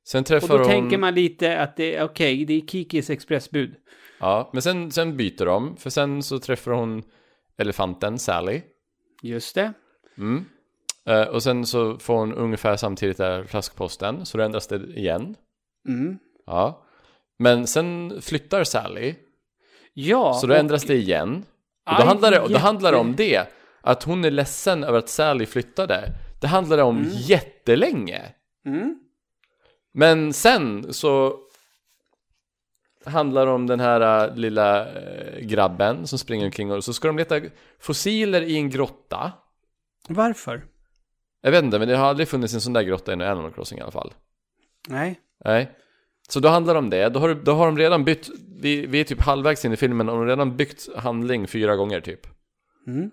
[0.04, 0.68] Sen och träffar då hon...
[0.72, 3.76] tänker man lite att det är okej, det är Kikis expressbud.
[4.20, 5.78] Ja, men sen, sen byter de.
[5.78, 7.04] För sen så träffar hon
[7.58, 8.62] elefanten Sally.
[9.22, 9.74] Just det.
[10.18, 10.46] Mm.
[11.06, 14.26] Eh, och sen så får hon ungefär samtidigt där flaskposten.
[14.26, 15.36] Så då ändras det igen.
[15.88, 16.18] Mm.
[16.46, 16.86] Ja.
[17.40, 19.16] Men sen flyttar Sally.
[19.94, 21.36] Ja, Så då och- ändras det igen.
[21.86, 23.48] Och då Aj, handlar det, då jätte- handlar det om det.
[23.82, 26.14] Att hon är ledsen över att Sally flyttade.
[26.42, 28.22] Det handlade om jättelänge.
[28.66, 29.00] Mm.
[29.94, 31.38] Men sen så
[33.06, 37.08] handlar det om den här äh, lilla äh, grabben som springer omkring och så ska
[37.08, 37.42] de leta
[37.80, 39.32] fossiler i en grotta.
[40.08, 40.66] Varför?
[41.42, 43.80] Jag vet inte, men det har aldrig funnits en sån där grotta i Animal Crossing
[43.80, 44.14] i alla fall.
[44.88, 45.20] Nej.
[45.46, 45.72] Nej.
[46.32, 47.10] Så då handlar det om det.
[47.10, 48.30] Då har, då har de redan bytt,
[48.62, 51.76] vi, vi är typ halvvägs in i filmen och de har redan byggt handling fyra
[51.76, 52.28] gånger typ.
[52.88, 53.12] Mm.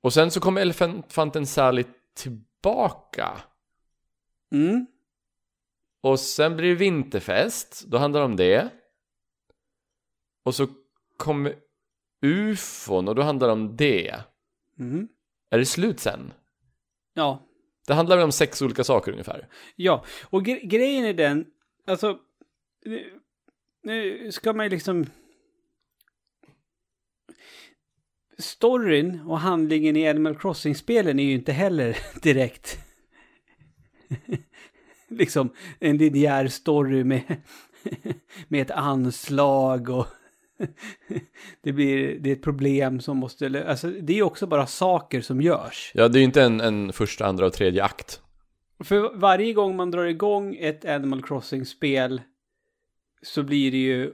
[0.00, 3.28] Och sen så kommer elefanten Sally tillbaka.
[4.52, 4.86] Mm.
[6.02, 8.68] Och sen blir det vinterfest, då handlar det om det.
[10.44, 10.66] Och så
[11.16, 11.54] kommer
[12.22, 14.14] ufon och då handlar det om det.
[14.78, 15.08] Mm.
[15.50, 16.32] Är det slut sen?
[17.14, 17.42] Ja.
[17.86, 19.48] Det handlar väl om sex olika saker ungefär.
[19.76, 21.46] Ja, och gre- grejen är den,
[21.86, 22.18] alltså,
[23.82, 25.06] nu, ska man ju liksom...
[28.38, 32.78] Storyn och handlingen i Animal Crossing-spelen är ju inte heller direkt
[35.08, 37.22] liksom en linjär story med,
[38.48, 40.06] med ett anslag och
[41.62, 45.40] det blir det är ett problem som måste Alltså det är också bara saker som
[45.40, 45.92] görs.
[45.94, 48.20] Ja, det är ju inte en, en första, andra och tredje akt.
[48.84, 52.20] För varje gång man drar igång ett Animal Crossing-spel
[53.22, 54.12] så blir det ju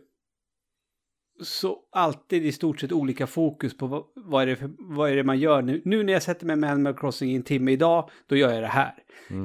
[1.41, 5.17] så alltid i stort sett olika fokus på vad, vad, är, det för, vad är
[5.17, 5.83] det man gör nu.
[5.85, 8.63] Nu när jag sätter mig med Animal Crossing i en timme idag, då gör jag
[8.63, 8.95] det här.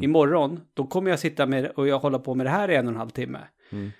[0.02, 2.88] Imorgon, då kommer jag sitta med och jag håller på med det här i en
[2.88, 3.40] och en halv timme.
[3.72, 3.92] Mm.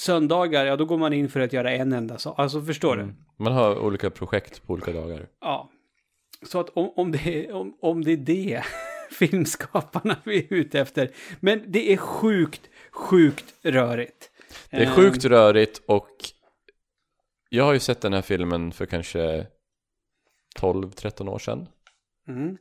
[0.00, 2.38] Söndagar, ja då går man in för att göra en enda sak.
[2.38, 3.14] Alltså förstår du?
[3.36, 5.28] Man har olika projekt på olika dagar.
[5.40, 5.70] Ja.
[6.42, 8.62] Så att om, om, det, om, om det är det
[9.10, 11.10] filmskaparna vi är ute efter.
[11.40, 14.27] Men det är sjukt, sjukt rörigt.
[14.70, 16.10] Det är Eh, sjukt rörigt och
[17.48, 19.46] jag har ju sett den här filmen för kanske
[20.60, 21.68] 12-13 år sedan.
[22.28, 22.56] Mm.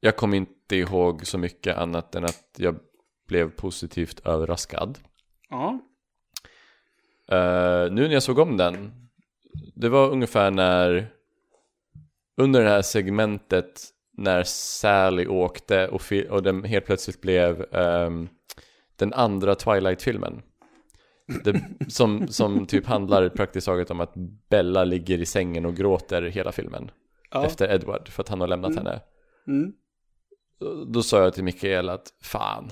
[0.00, 2.78] Jag kommer inte ihåg så mycket annat än att jag
[3.28, 4.98] blev positivt överraskad.
[5.48, 5.80] Ja.
[7.28, 8.92] Eh, nu när jag såg om den,
[9.74, 11.10] det var ungefär när,
[12.36, 18.28] under det här segmentet när Sally åkte och, och den helt plötsligt blev ehm,
[18.96, 20.42] den andra Twilight-filmen.
[21.44, 24.12] Det, som, som typ handlar praktiskt taget om att
[24.48, 26.90] Bella ligger i sängen och gråter hela filmen.
[27.30, 27.46] ja.
[27.46, 29.00] Efter Edward, för att han har lämnat henne.
[29.46, 29.72] Mm.
[30.60, 32.68] Då- Då sa jag till Mikael att fan,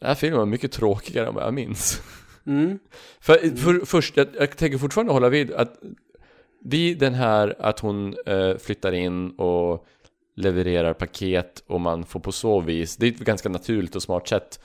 [0.00, 2.02] den här filmen var mycket tråkigare än vad jag minns.
[2.46, 2.78] Mm.
[3.20, 5.78] För, för först, jag, jag tänker fortfarande hålla vid att
[6.64, 9.86] vid den här att hon eh, flyttar in och
[10.36, 14.28] levererar paket och man får på så vis, det är ett ganska naturligt och smart
[14.28, 14.60] sätt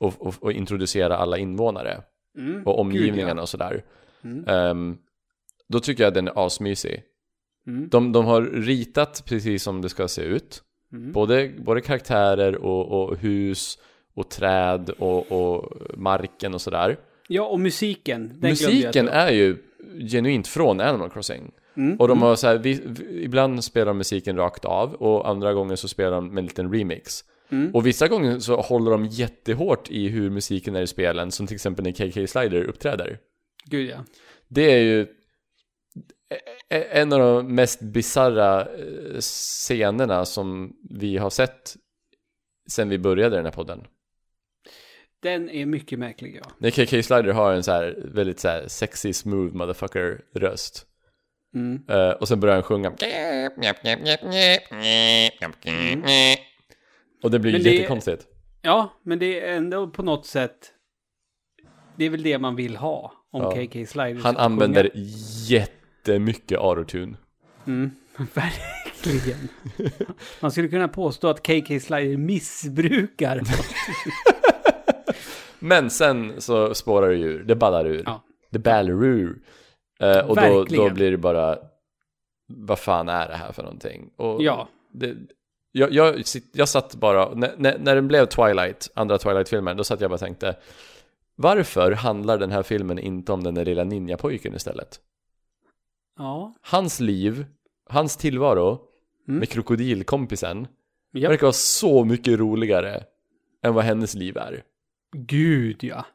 [0.00, 2.02] att, att, att introducera alla invånare
[2.38, 2.62] Mm.
[2.62, 3.42] och omgivningarna Gud, ja.
[3.42, 3.84] och sådär.
[4.24, 4.44] Mm.
[4.48, 4.98] Ehm,
[5.68, 7.02] då tycker jag den är asmysig.
[7.66, 7.88] Mm.
[7.88, 10.62] De, de har ritat precis som det ska se ut.
[10.92, 11.12] Mm.
[11.12, 13.78] Både, både karaktärer och, och hus
[14.14, 16.98] och träd och, och marken och sådär.
[17.28, 18.32] Ja, och musiken.
[18.40, 19.56] Den Musiken är ju
[20.10, 21.52] genuint från Animal Crossing.
[21.76, 21.96] Mm.
[21.96, 25.52] Och de har så här, vi, vi, ibland spelar de musiken rakt av och andra
[25.52, 27.24] gånger så spelar de med en liten remix.
[27.50, 27.74] Mm.
[27.74, 31.54] Och vissa gånger så håller de jättehårt i hur musiken är i spelen, som till
[31.54, 33.18] exempel när KK Slider uppträder.
[33.64, 34.04] Gud ja.
[34.48, 35.06] Det är ju
[36.68, 41.76] e- en av de mest bizarra eh, scenerna som vi har sett
[42.70, 43.86] sen vi började den här podden.
[45.22, 46.50] Den är mycket märklig ja.
[46.58, 50.86] När KK Slider har en så här väldigt så här sexy smooth motherfucker röst.
[51.54, 51.82] Mm.
[51.88, 52.90] Eh, och sen börjar han sjunga.
[57.22, 58.26] Och det blir Men det- jättekonstigt.
[58.62, 60.72] Ja, men det är ändå på något sätt...
[61.96, 63.12] Det är väl det man vill ha.
[63.32, 63.50] Om Ja.
[63.50, 65.04] KK Slider Han använder sjunga.
[65.48, 67.16] jättemycket autotune.
[67.66, 67.90] Mm,
[68.34, 69.48] verkligen.
[70.40, 73.40] Man skulle kunna påstå att KK Slider missbrukar.
[75.58, 78.02] Men sen så spårar det ur, det ballar ur.
[78.06, 78.24] Ja.
[78.50, 79.38] Det ballar ur.
[80.00, 81.58] Eh, och då, då blir det bara,
[82.48, 84.10] vad fan är det här för någonting?
[84.16, 84.68] Och Ja.
[84.92, 85.14] Det,
[85.72, 90.00] jag, jag, jag satt bara, när, när, när den blev Twilight, andra Twilight-filmen, då satt
[90.00, 90.56] jag bara och tänkte
[91.36, 95.00] Varför handlar den här filmen inte om den där lilla ninjapojken istället?
[96.18, 96.54] Ja.
[96.62, 97.46] Hans liv,
[97.90, 98.84] hans tillvaro
[99.28, 99.38] Mm.
[99.38, 100.66] med krokodilkompisen
[101.12, 101.28] ja.
[101.28, 103.04] verkar vara så mycket roligare
[103.64, 104.62] än vad hennes liv är.
[105.16, 106.06] Gud ja.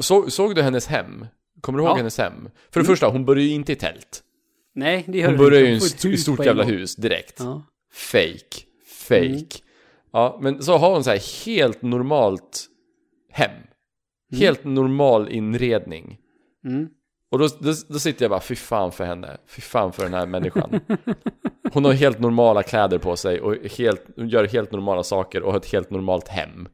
[0.00, 1.26] Så, såg du hennes hem?
[1.60, 1.96] Kommer du ihåg Ja.
[1.96, 2.48] hennes hem?
[2.70, 4.22] För det första, hon börjar ju inte i tält.
[4.74, 5.70] Nej, det gör Hon det börjar inte.
[5.70, 6.72] ju i Hon ett hus stort jävla gång.
[6.72, 7.36] hus direkt.
[7.38, 7.62] Ja.
[7.92, 8.62] Fake.
[9.14, 9.26] Fake.
[9.26, 9.40] Mm.
[10.12, 12.66] Ja, men så har hon så här helt normalt
[13.32, 13.50] hem.
[14.32, 16.18] Helt normal inredning.
[16.64, 16.88] Mm.
[17.30, 19.36] Och då, då, då sitter jag bara, fy fan för henne.
[19.46, 20.80] Fy fan för den här människan.
[21.72, 25.58] Hon har helt normala kläder på sig och helt, gör helt normala saker och har
[25.58, 26.68] ett helt normalt hem.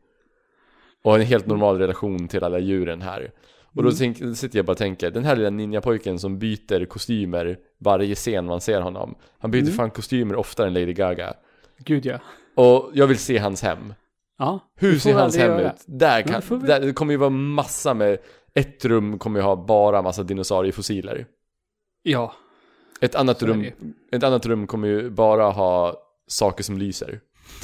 [1.04, 3.30] Och en helt normal relation till alla djuren här.
[3.76, 6.86] Och då tänk, då sitter jag bara och tänker, den här lilla ninjapojken som byter
[6.86, 9.14] kostymer varje scen man ser honom.
[9.38, 11.34] Han byter fan kostymer oftare än Lady Gaga.
[11.78, 12.18] Gud ja.
[12.54, 13.94] Och jag vill se hans hem.
[14.38, 14.60] Ja.
[14.76, 15.72] Hur ser hans hem göra.
[15.72, 15.84] ut?
[15.86, 18.18] Där kan, vi- där, det kommer ju vara massa med,
[18.54, 21.26] ett rum kommer ju ha bara massa dinosauriefossiler.
[22.02, 22.32] Ja.
[23.00, 23.66] Ett annat, rum,
[24.12, 25.94] ett annat rum kommer ju bara ha
[26.26, 27.20] saker som lyser.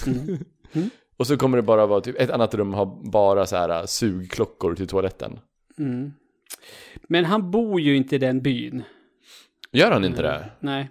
[0.07, 0.39] Mm.
[1.17, 3.85] Och så kommer det bara vara typ, ett annat rum har bara så här äh,
[3.85, 5.39] sugklockor till toaletten.
[5.79, 6.13] Mm.
[7.09, 8.83] Men han bor ju inte i den byn.
[9.73, 10.51] Gör han inte det?
[10.61, 10.91] Nej.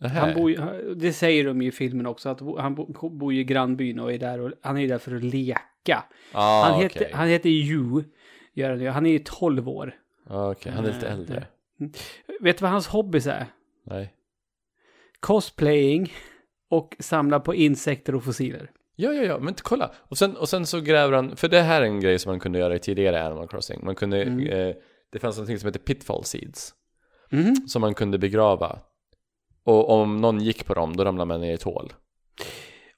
[0.00, 3.40] Han bor ju, det säger de ju i filmen också, att han bo, bor ju
[3.40, 6.04] i grannbyn och är där och han är ju där för att leka.
[6.32, 8.02] ah, han, heter, han heter Yu,
[8.52, 8.88] gör han ju.
[8.88, 9.94] Han är ju 12 år.
[10.28, 11.46] Ah, okej, han är lite Eh, äldre.
[12.40, 13.46] Vet du vad hans hobbys är?
[13.86, 14.14] Nej.
[15.20, 16.12] Cosplaying
[16.70, 18.70] och samla på insekter och fossiler.
[18.96, 19.92] Ja, ja, ja, men kolla.
[19.98, 22.40] Och sen, och sen så gräver han, för det här är en grej som man
[22.40, 23.84] kunde göra i tidigare Animal Crossing.
[23.84, 24.46] Man kunde, Mm.
[24.46, 24.74] eh,
[25.12, 26.74] det fanns någonting som heter pitfall seeds.
[27.30, 27.54] Mhm.
[27.68, 28.78] Som man kunde begrava.
[29.64, 31.92] Och om någon gick på dem, då ramlade man ner i ett hål.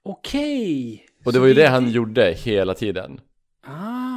[0.02, 1.06] Okej.
[1.24, 3.20] Och det var ju det han gjorde hela tiden.
[3.66, 4.16] Ah.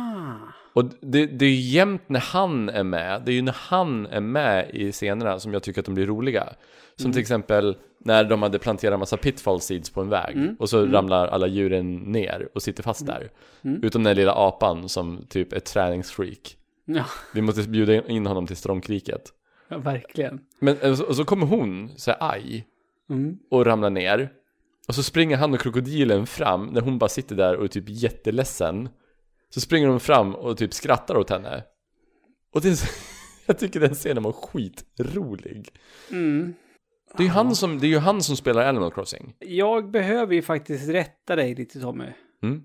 [0.74, 4.06] Och det, det är ju jämt när han är med, det är ju när han
[4.06, 6.54] är med i scenerna som jag tycker att de blir roliga.
[6.96, 10.86] Som till exempel när de hade planterat massa pitfall seeds på en väg och så
[10.86, 13.30] ramlar alla djuren ner och sitter fast där.
[13.82, 16.58] Utom den lilla apan som typ är träningsfreak.
[16.86, 19.22] Ja, Vi måste bjuda in honom till Strångkriket.
[19.70, 20.40] Ja, verkligen.
[20.60, 22.66] Men och så, och så kommer hon, så här, aj,
[23.10, 23.38] Mm.
[23.52, 24.32] och ramlar ner.
[24.88, 27.84] Och så springer han och krokodilen fram när hon bara sitter där och är typ
[27.88, 28.90] jätteledsen.
[29.50, 31.64] Så springer de fram och typ skrattar åt henne.
[32.54, 32.88] Och det är så,
[33.46, 35.70] jag tycker den scenen var skitrolig.
[36.12, 36.54] Mm.
[37.18, 39.36] Det är ju han som, det är ju han som spelar Animal Crossing.
[39.40, 42.06] Jag behöver ju faktiskt rätta dig lite Tommy.
[42.44, 42.64] Mm.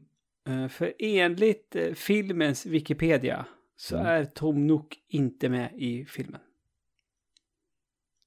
[0.49, 3.45] Eh, För enligt eh, filmens Wikipedia
[3.77, 4.07] så Mm.
[4.07, 6.41] är Tom Nook inte med i filmen.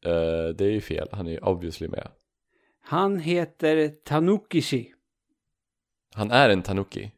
[0.05, 2.07] Eh, det är ju fel, han är ju obviously med.
[2.81, 4.93] Han heter Tanukishi.
[6.15, 7.11] Han är en tanuki.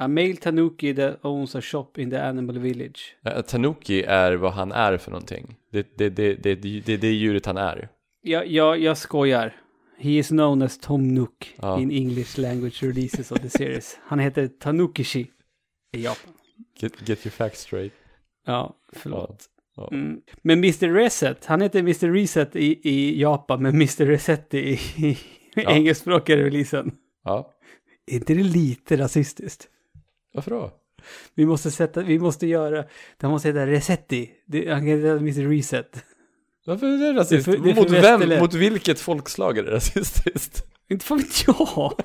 [0.00, 3.16] A male Tanuki that owns a shop in the animal village.
[3.26, 5.56] Uh, tanuki är vad han är för någonting.
[5.72, 7.88] Det, det, det, det, det, det är det djuret han är.
[8.22, 9.56] Jag, jag, jag skojar.
[9.98, 11.80] He is known as Tom Nook Ja.
[11.80, 13.98] in English language releases of the series.
[14.02, 15.30] Han heter Tanukishi
[15.92, 16.34] i Japan.
[16.80, 17.92] Get, get your facts straight.
[18.46, 19.44] Ja, förlåt.
[19.78, 19.88] Ja.
[19.92, 20.20] Mm.
[20.42, 20.94] Men Mr.
[20.94, 22.12] Reset, han heter Mr.
[22.12, 24.06] Reset i, i Japan, men Mr.
[24.06, 24.58] Reset i,
[24.96, 25.18] i
[25.54, 25.70] Ja.
[25.76, 26.90] engelskspråkiga releasen.
[27.24, 27.52] Ja,
[28.06, 29.68] Är inte det lite rasistiskt?
[30.34, 30.70] varför då?
[31.34, 32.84] Vi måste sätta, vi måste göra,
[33.20, 34.30] det måste heta Resetti.
[34.46, 35.48] Det, han kan heta Mr.
[35.50, 36.04] Reset.
[36.66, 37.46] Varför är det rasistiskt?
[37.46, 38.02] Det är för- det är mot vem?
[38.02, 38.40] västerländskt.
[38.42, 40.64] Mot vilket folkslag är det rasistiskt?
[40.90, 41.92] Inte fan vet jag.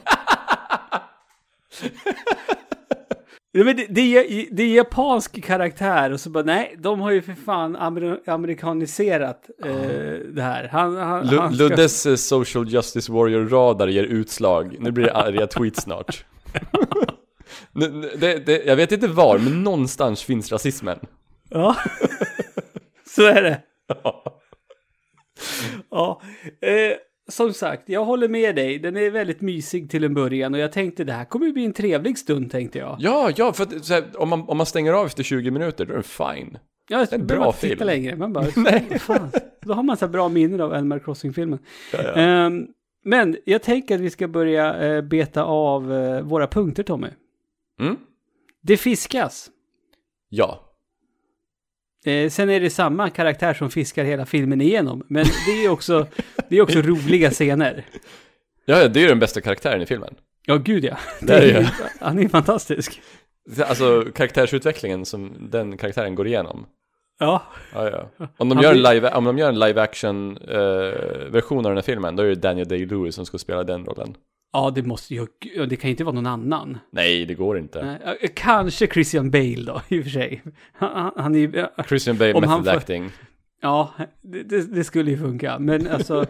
[3.56, 7.12] Ja, men det, det, är, det är japansk karaktär och så bara nej, de har
[7.12, 9.72] ju för fan amer, amerikaniserat eh,
[10.34, 10.68] det här.
[10.72, 14.76] Han, han, Lu- han ska- Luddes eh, social justice warrior radar ger utslag.
[14.80, 16.26] Nu blir det arga tweets snart.
[18.18, 21.00] Det, det, jag vet inte var, men någonstans finns rasismen.
[21.50, 21.76] Ja,
[23.08, 23.62] så är det.
[25.92, 26.22] Ja,
[26.62, 26.98] eh,
[27.30, 28.80] som sagt, jag håller med dig.
[28.80, 31.66] Den är väldigt mysig till en början och jag tänkte det här kommer ju bli
[31.66, 32.96] en trevlig stund tänkte jag.
[33.00, 35.94] Ja, ja, för att, här, om, man, om man stänger av efter 20 minuter, då
[35.94, 36.58] är det fine.
[36.90, 37.88] Ja, en det bra behöver man inte titta film.
[37.88, 38.16] längre.
[38.16, 38.46] Man bara,
[39.00, 41.60] fan, då har man så bra minnen av Animal Crossing-filmen.
[42.16, 42.68] Ehm,
[43.06, 47.08] men jag tänker att vi ska börja eh, beta av eh, våra punkter, Tommy.
[47.80, 47.96] Mm?
[48.62, 49.50] Det fiskas.
[50.30, 50.73] Ja.
[52.06, 55.04] Eh, sen är det samma karaktär som fiskar hela filmen igenom.
[55.08, 56.08] Men det är också,
[56.50, 57.86] det är också roliga scener.
[58.66, 60.16] Ja, det är ju den bästa karaktären i filmen.
[60.46, 60.98] Ja, gud ja.
[61.22, 61.66] Det är ju-.
[62.00, 63.02] Han är fantastisk.
[63.68, 66.66] Alltså karaktärsutvecklingen som den karaktären går igenom.
[67.20, 67.44] Ja,
[67.74, 68.28] Ja, ja.
[68.38, 70.58] Om de gör en live, om de gör en live action eh,
[71.30, 74.16] version av den här filmen, då är det Daniel Day-Lewis som ska spela den rollen.
[74.54, 75.28] Ja det måste ju,
[75.70, 76.78] det kan ju inte vara någon annan.
[76.92, 77.86] Nej, det går inte.
[77.86, 80.42] Nej, Kanske Christian Bale då, i och för sig.
[80.74, 83.12] Han, han- är Christian Bale, method får- acting.
[83.62, 85.60] Ja, det, det, skulle ju funka.
[85.60, 86.26] Men alltså,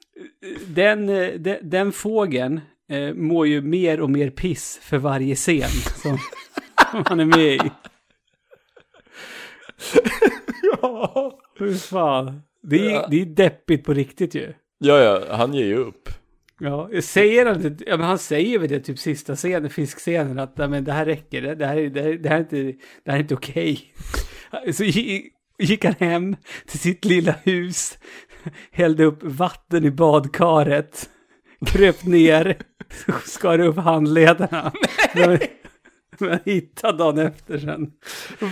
[0.66, 1.06] den,
[1.42, 5.68] den, den fågeln eh, mår ju mer och mer piss för varje scen
[6.02, 6.18] som,
[6.92, 7.60] som han är med i.
[10.82, 11.38] Ja.
[11.58, 12.42] Hur fan.
[12.62, 13.06] Det är, Ja.
[13.10, 14.52] det är deppigt på riktigt ju.
[14.78, 16.08] ja, ja, han ger ju upp.
[16.60, 17.76] Ja, säger han?
[17.86, 21.04] Ja, men han säger väl det typ sista scenen, fiskscenen, att "Nej, men det här
[21.06, 22.56] räcker, det, det, här, är- det, här, det här är inte,
[23.04, 23.94] det här är inte okej.
[24.72, 24.84] Så
[25.58, 26.36] gick han hem
[26.66, 27.98] till sitt lilla hus,
[28.72, 31.10] hällde upp vatten i badkaret,
[31.66, 32.56] kröp ner,
[33.26, 34.72] skar upp handlederna.
[35.14, 35.38] Men,
[36.18, 37.90] men hittade dagen efter sen.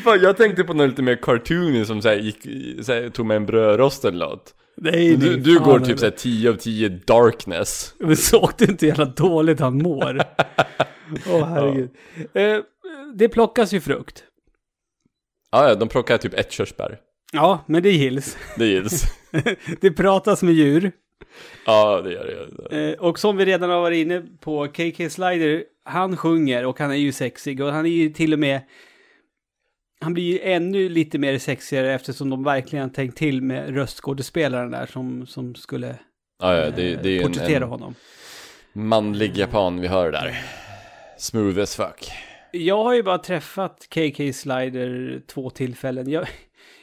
[0.05, 2.43] Fan, jag tänkte på något lite mer cartoony som så här, gick,
[2.85, 4.55] så här, tog med en brödrost eller något.
[4.81, 7.95] Nej, Du, du går typ såhär 10 av 10 darkness.
[7.99, 10.19] Men såg du inte jävla dåligt han mår?
[11.31, 11.91] Åh herregud.
[12.35, 12.57] Eh,
[13.15, 14.25] det plockas ju frukt.
[15.51, 16.99] Ja, ja, de plockar typ ett körsbär.
[17.33, 18.37] Ja, men det gills.
[18.57, 19.03] Det gills.
[19.81, 20.93] det pratas med djur.
[21.67, 22.89] ja, det gör det.
[22.93, 26.91] Eh, och som vi redan har varit inne på, KK Slider, han sjunger och han
[26.91, 28.61] är ju sexig och han är ju till och med...
[30.01, 34.71] Han blir ju ännu lite mer sexigare eftersom de verkligen har tänkt till med röstskådespelaren
[34.71, 35.99] där som, som skulle
[36.43, 37.95] Ja, ja, det, det är eh, porträttera en, en honom.
[38.73, 40.41] manlig japan vi hör där.
[41.19, 42.11] Smooth as fuck.
[42.53, 46.11] Jag har ju bara träffat KK Slider två tillfällen.
[46.11, 46.29] Jag,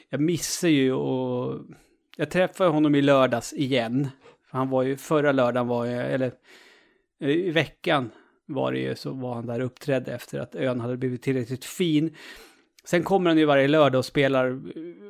[0.09, 1.61] jag missar ju och...
[2.17, 4.09] Jag träffade honom i lördags igen.
[4.51, 6.31] Han var ju, förra lördagen var jag, eller
[7.21, 8.09] eh, i veckan
[8.45, 11.65] var det ju, så var han där och uppträdde efter att ön hade blivit tillräckligt
[11.65, 12.15] fin.
[12.85, 14.59] Sen kommer han ju varje lördag och spelar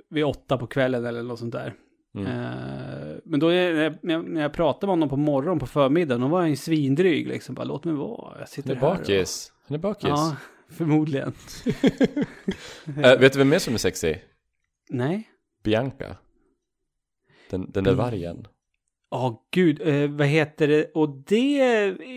[0.09, 1.73] vid åtta på kvällen eller något sånt där.
[2.15, 2.27] Mm.
[2.27, 6.21] Eh, men då är- när jag, när jag- pratade med honom på morgonen på förmiddagen,
[6.21, 7.55] då var han ju svindryg liksom.
[7.55, 8.91] Bara låt mig vara, jag sitter Han är här.
[8.93, 9.51] och- bakis.
[9.67, 10.09] Han är bakis.
[10.09, 10.35] Ja,
[10.69, 11.33] förmodligen.
[13.03, 14.23] Äh, vet du vem mer som är sexig?
[14.89, 15.29] Nej.
[15.63, 16.15] Bianca.
[17.49, 18.05] Den, den där Mm.
[18.05, 18.47] vargen.
[19.11, 20.91] Ja, gud, eh, vad heter det?
[20.93, 21.59] Och det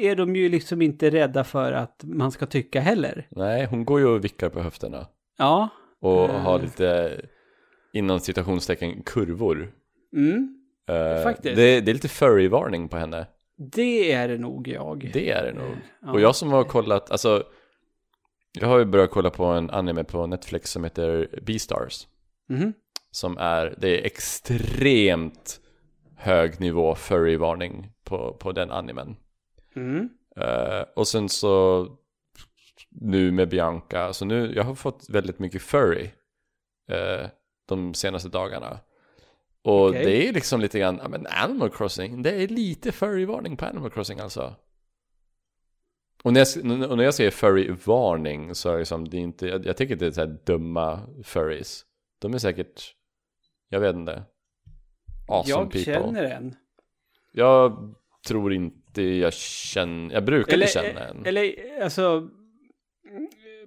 [0.09, 3.27] är de ju liksom inte rädda för att man ska tycka heller.
[3.31, 5.07] Nej, hon går ju och vickar på höfterna.
[5.39, 5.69] Ja.
[6.01, 6.41] Och Eh.
[6.41, 7.21] har lite,
[7.93, 9.73] inom citationstecken, kurvor.
[10.17, 10.55] Mm,
[10.89, 11.57] Eh, Faktiskt.
[11.57, 13.27] Det, det är lite furry-varning på henne.
[13.73, 15.11] det är det nog jag.
[15.13, 15.77] Det är det nog.
[16.03, 16.13] Ja.
[16.13, 17.43] Och jag som har kollat, alltså
[18.61, 22.07] Jag har ju börjat kolla på en anime på Netflix som heter Beastars
[22.49, 22.73] Mhm.
[23.11, 25.61] Som är, det är extremt
[26.17, 29.17] hög nivå furry-varning på, på den animen
[29.77, 30.09] Mm.
[30.37, 31.87] Eh, Och sen så
[33.01, 36.11] Nu med Bianca, så nu, jag har fått väldigt mycket furry
[36.91, 37.27] eh,
[37.69, 38.81] De senaste dagarna
[39.65, 40.05] Och Okej.
[40.05, 43.91] det är liksom lite grann, ja men Animal Crossing, det är lite furry-varning på Animal
[43.91, 44.57] Crossing alltså
[46.23, 49.47] och när, jag, och när jag säger furry-varning så är det liksom, det är inte,
[49.47, 51.85] jag, jag tycker inte det är så här dumma furries.
[52.19, 52.95] De är säkert,
[53.69, 54.23] jag vet inte,
[55.29, 55.85] awesome jag people.
[55.85, 56.55] känner en.
[57.33, 57.95] Jag
[58.27, 61.27] tror inte jag känner, jag brukade känna en.
[61.27, 62.29] Eller, alltså,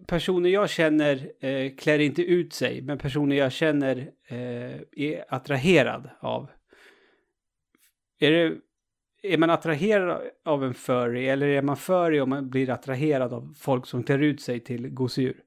[0.08, 6.10] personer jag känner eh, klär inte ut sig, men personer jag känner eh, är attraherad
[6.20, 6.50] av.
[8.20, 8.56] Är, det,
[9.24, 13.54] är man attraherad av en furry, eller är man furry om man blir attraherad av
[13.60, 15.38] folk som klär ut sig till gosedjur?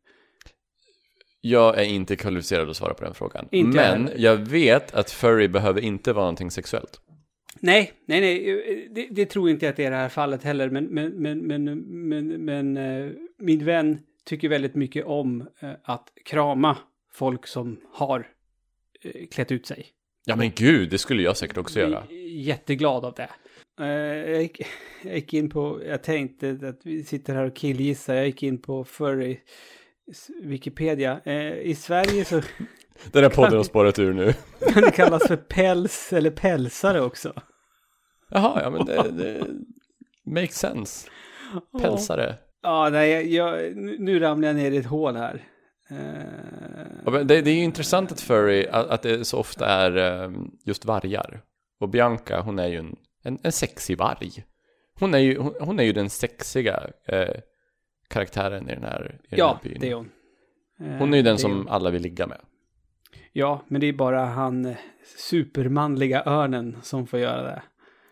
[1.41, 3.49] Jag är inte kvalificerad att svara på den frågan.
[3.51, 4.25] Inte jag Men heller.
[4.25, 7.01] jag vet att furry behöver inte vara någonting sexuellt.
[7.61, 10.71] Nej, nej, nej, det, det tror inte jag att det är det här fallet heller,
[10.71, 11.65] men, men, men, men,
[12.09, 16.79] men, men eh, min vän tycker väldigt mycket om eh, att krama
[17.13, 18.29] folk som har
[19.01, 19.87] eh, klätt ut sig.
[20.25, 22.05] Ja men gud, det skulle jag säkert också göra.
[22.29, 23.31] Jätteglad av det.
[23.81, 24.61] Eh, jag, gick,
[25.03, 28.63] jag gick in på, jag tänkte att vi sitter här och killgissar, jag gick in
[28.63, 29.41] på furry
[30.43, 31.21] Wikipedia.
[31.63, 32.43] I Sverige så
[33.13, 34.33] Den här podden har spårat ur nu.
[34.73, 37.33] kan det kallas för päls eller pälsare också.
[38.31, 39.47] Jaha, ja men det, det
[40.25, 41.11] makes sense.
[41.83, 42.37] Pälsare.
[42.65, 45.43] Ja, nej, jag, nu- ramlar jag ner i ett hål här.
[45.91, 45.97] Eh,
[47.07, 50.31] Ja, det, det är ju intressant att furry, att, att det så ofta är eh,
[50.65, 51.43] just vargar.
[51.81, 54.31] Och Bianca, hon är ju en, en, en sexig varg.
[54.99, 57.35] Hon är ju, hon, hon är ju den sexiga eh,
[58.09, 59.81] karaktären i den här, i den ja, här byn.
[59.81, 60.11] det är hon.
[60.81, 61.69] Eh, Hon är ju den det som hon.
[61.69, 62.41] alla vill ligga med.
[63.33, 64.77] Ja, men det är bara han eh,
[65.31, 67.63] supermanliga örnen som får göra det.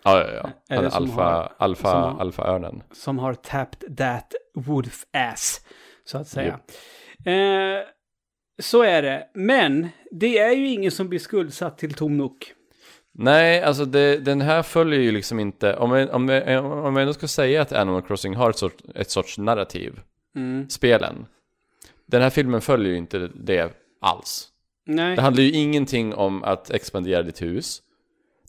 [0.04, 0.32] Ja, ja,
[0.68, 0.76] ja.
[0.76, 2.82] Eller alfa, har- alfa, som har- alfaörnen.
[2.92, 5.60] Som har tapped that wolf ass,
[6.04, 6.60] så att säga.
[7.24, 7.80] Eh,
[8.62, 9.28] så är det.
[9.34, 12.52] Men det är ju ingen som blir skuldsatt till Tom Nook.
[13.14, 17.02] Nej, alltså det, den här följer ju liksom inte, om jag, om, jag, om jag
[17.02, 20.00] ändå ska säga att Animal Crossing har ett sorts, ett sorts narrativ,
[20.36, 20.68] Mm.
[20.68, 21.26] spelen.
[22.06, 24.48] Den här filmen följer ju inte det alls.
[24.86, 25.16] Nej.
[25.16, 27.82] Det handlar ju ingenting om att expandera ditt hus.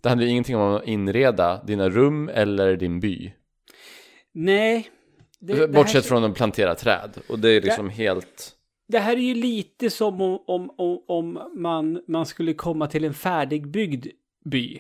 [0.04, 3.34] Det handlar ju ingenting om att inreda dina rum eller din by.
[4.32, 4.89] Nej.
[5.39, 7.18] Det, det, Bortsett här, från att plantera träd.
[7.30, 8.51] Och det är liksom helt...
[8.88, 13.04] det här är ju lite som om, om, om, om man, man skulle komma till
[13.04, 14.08] en färdigbyggd
[14.45, 14.80] by.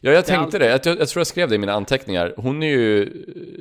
[0.00, 0.66] Ja, jag Det tänkte det.
[0.66, 2.34] Jag, jag tror jag skrev det i mina anteckningar.
[2.36, 3.06] Hon är ju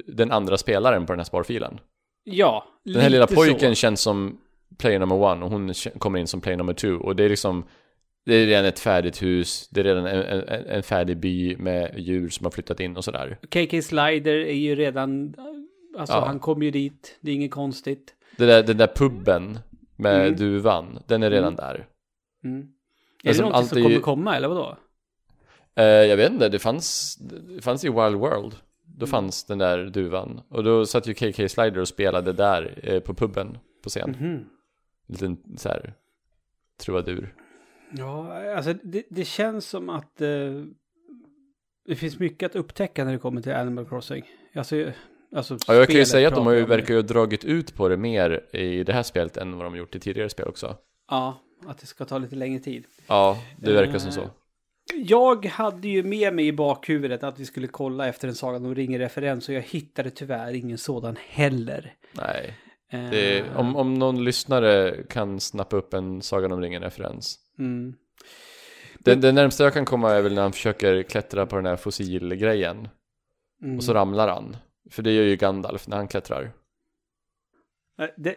[0.07, 1.79] den andra spelaren på den här sparfilen.
[2.23, 4.37] Ja, Den här lilla pojken känns som
[4.77, 6.93] player number one och hon kommer in som player number two.
[6.93, 7.63] Och det är liksom,
[8.27, 11.99] det är redan ett färdigt hus, det är redan en, en, en färdig by med
[11.99, 13.37] djur som har flyttat in och sådär.
[13.49, 15.35] KK Slider är ju redan,
[15.97, 16.25] alltså Ja.
[16.25, 18.13] han kom ju dit, det är inget konstigt.
[18.37, 19.59] Det där, den där puben
[19.95, 20.35] med Mm.
[20.35, 21.55] duvan, den är redan Mm.
[21.55, 21.87] där.
[22.43, 22.67] Mm.
[23.23, 24.77] Är det någonting som kommer komma eller vadå?
[25.75, 27.15] Eh, jag vet inte, det fanns,
[27.55, 28.55] det fanns i Wild World.
[28.85, 29.07] Då Mm.
[29.07, 30.41] fanns den där duvan.
[30.49, 34.15] Och då satt ju KK Slider och spelade där eh, på puben på scen.
[34.19, 34.45] Mhm.
[35.07, 35.93] Liten så här
[36.81, 37.33] trubadur.
[37.89, 40.29] Ja, alltså det, det känns som att eh,
[41.85, 44.23] det finns mycket att upptäcka när det kommer till Animal Crossing.
[44.55, 44.91] Alltså,
[45.35, 47.75] alltså Ja, jag kan ju säga att de har ju, verkar ju ha dragit ut
[47.75, 50.77] på det mer i det här spelet än vad de gjort i tidigare spel också.
[51.09, 52.85] Ja, att det ska ta lite längre tid.
[53.07, 54.29] Ja, det verkar som Eh, så.
[54.95, 58.75] Jag hade ju med mig i bakhuvudet att vi skulle kolla efter en Sagan om
[58.75, 61.93] ringen-referens och jag hittade tyvärr ingen sådan heller.
[62.11, 62.53] Nej,
[62.89, 67.39] Eh, det, om, om någon lyssnare kan snappa upp en Sagan om ringen-referens.
[67.59, 67.95] Mm.
[68.99, 71.75] Det, det närmsta jag kan komma är väl när han försöker klättra på den här
[71.75, 72.87] fossilgrejen.
[73.63, 73.77] Mm.
[73.77, 74.57] Och så ramlar han.
[74.89, 76.51] För det gör ju Gandalf när han klättrar.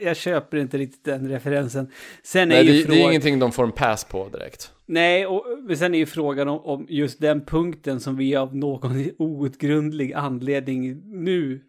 [0.01, 1.91] Jag köper inte riktigt den referensen.
[2.23, 4.73] Sen Nej, är ju det, det är ingenting de får en pass på direkt.
[4.87, 8.57] Nej, och men sen är ju frågan om, om just den punkten som vi av
[8.57, 11.61] någon outgrundlig anledning nu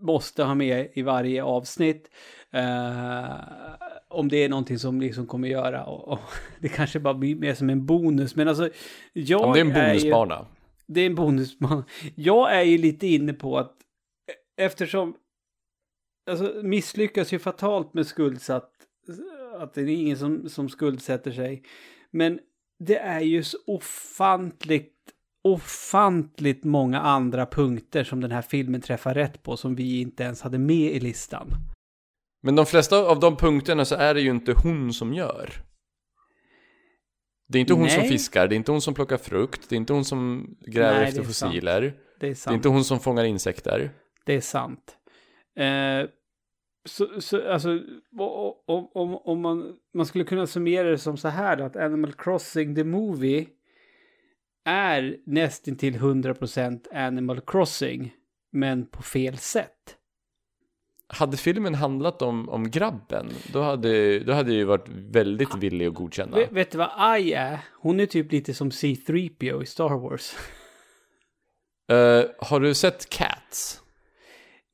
[0.00, 2.10] måste ha med i varje avsnitt.
[2.52, 3.24] Eh,
[4.10, 6.18] om det är någonting som liksom kommer göra och, och
[6.60, 8.36] det kanske bara blir mer som en bonus.
[8.36, 8.70] Men alltså,
[9.12, 10.46] jag Om det är en ju, bonusbana.
[10.86, 11.84] det är en bonusbana.
[12.14, 13.72] Jag är ju lite inne på att
[14.30, 15.14] e- eftersom
[16.30, 18.70] alltså, misslyckas ju fatalt med skuldsatt,
[19.58, 21.62] att det är ingen som, som skuldsätter sig.
[22.10, 22.40] Men
[22.78, 24.94] det är ju så ofantligt,
[25.44, 30.42] ofantligt många andra punkter som den här filmen träffar rätt på som vi inte ens
[30.42, 31.48] hade med i listan.
[32.42, 35.50] Men de flesta av de punkterna så är det ju inte hon som gör.
[37.48, 38.08] Det är inte hon som Nej.
[38.08, 41.08] fiskar, det är inte hon som plockar frukt, det är inte hon som gräver Nej,
[41.08, 41.52] efter är sant.
[41.52, 41.80] fossiler.
[41.80, 42.54] Det är Det är sant.
[42.54, 43.90] inte hon som fångar insekter.
[44.24, 44.96] Det är sant.
[45.56, 46.10] Eh,
[46.88, 47.68] så, så alltså,
[48.18, 52.12] o- o- om, om man, man skulle kunna summera det som så här att Animal
[52.12, 53.46] Crossing the Movie
[54.64, 58.14] är nästintill 100% Animal Crossing,
[58.52, 59.96] men på fel sätt.
[61.12, 65.86] Hade filmen handlat om, om grabben, då hade, då hade jag ju varit väldigt villig
[65.86, 66.36] att godkänna.
[66.36, 67.58] Vet, vet du vad Ai är?
[67.80, 70.34] Hon är typ lite som C-3PO i Star Wars.
[71.90, 73.80] Eh, har du sett Cats?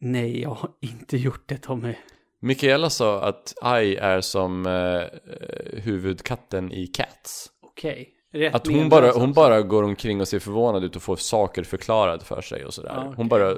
[0.00, 1.94] Nej, jag har inte gjort det Tommy.
[2.40, 5.02] Mikaela sa att Ai är som eh,
[5.82, 7.50] huvudkatten i Cats.
[7.62, 8.12] Okej.
[8.32, 11.62] Rätt Att hon bara, hon bara går omkring och ser förvånad ut och får saker
[11.62, 12.94] förklarade för sig och sådär.
[12.98, 13.12] Okej.
[13.16, 13.54] Hon bara,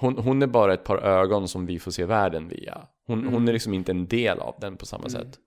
[0.00, 2.86] hon, hon är bara ett par ögon som vi får se världen via.
[3.06, 3.32] Hon, Mm.
[3.32, 5.38] hon är liksom inte en del av den på samma sätt.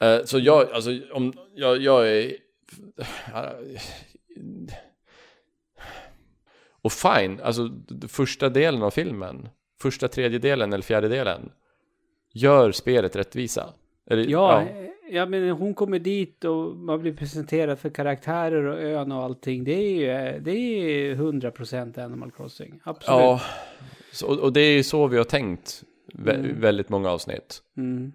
[0.00, 2.32] Eh, så jag, alltså, om, jag, jag är...
[6.82, 7.70] Och fine, alltså
[8.08, 9.48] första delen av filmen,
[9.82, 11.52] första tredjedelen eller fjärdedelen,
[12.32, 13.72] gör spelet rättvisa.
[14.10, 14.91] Eller, Ja, ja.
[15.26, 19.64] Men hon kommer dit och man blir presenterad för karaktärer och ön och allting.
[19.64, 19.90] Det är
[20.34, 22.80] ju det är 100% Animal Crossing.
[22.84, 23.20] Absolut.
[23.20, 23.40] Ja,
[24.12, 25.84] så, och- det är ju så vi har tänkt
[26.14, 26.60] vä- Mm.
[26.60, 27.62] väldigt många avsnitt.
[27.76, 28.12] Mm.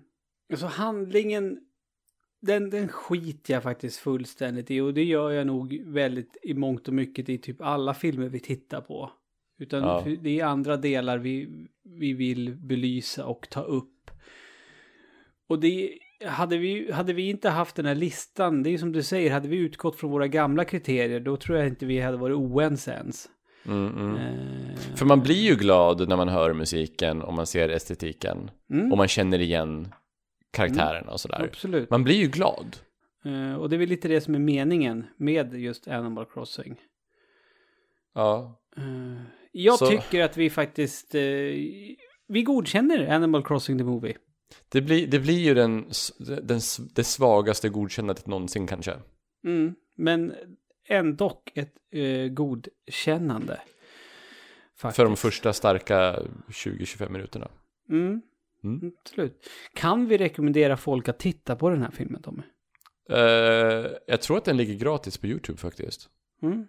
[0.52, 1.60] Alltså handlingen,
[2.42, 4.80] den, den skiter jag faktiskt fullständigt i.
[4.80, 8.40] Och det gör jag nog väldigt i mångt och mycket i typ alla filmer vi
[8.40, 9.12] tittar på.
[9.60, 10.04] Utan Ja.
[10.22, 11.50] det är andra delar vi,
[11.84, 14.12] vi vill belysa och ta upp.
[15.50, 19.04] Och det hade vi, hade vi inte haft den här listan, det är som du
[19.04, 22.36] säger, hade vi utgått från våra gamla kriterier, då tror jag inte vi hade varit
[22.36, 23.30] oense ens.
[23.66, 24.16] Mm, mm.
[24.16, 28.52] Eh, För man blir ju glad när man hör musiken och man ser estetiken.
[28.72, 29.94] mm, Och man känner igen
[30.52, 31.44] karaktärerna och sådär.
[31.44, 31.90] Absolut.
[31.90, 32.78] Man blir ju glad.
[33.26, 36.76] Eh, och det är väl lite det som är meningen med just Animal Crossing.
[38.14, 38.60] Ja.
[38.78, 41.22] Eh, jag Så- tycker att vi faktiskt, eh,
[42.28, 44.16] vi godkänner Animal Crossing the Movie.
[44.70, 45.92] Det blir, det blir ju den,
[46.42, 46.60] den,
[46.96, 48.94] det svagaste godkännandet någonsin kanske.
[49.46, 50.34] Mm, men
[50.90, 53.62] ändå ett eh, godkännande.
[54.78, 54.96] Faktiskt.
[54.96, 56.20] För de första starka
[56.50, 57.48] 20-25 minuterna.
[57.90, 58.22] Mm,
[58.64, 58.92] Mm.
[59.06, 59.48] absolut.
[59.74, 62.44] Kan vi rekommendera folk att titta på den här filmen, Tommy?
[63.10, 66.10] Eh, jag tror att den ligger gratis på YouTube faktiskt.
[66.42, 66.68] Mm.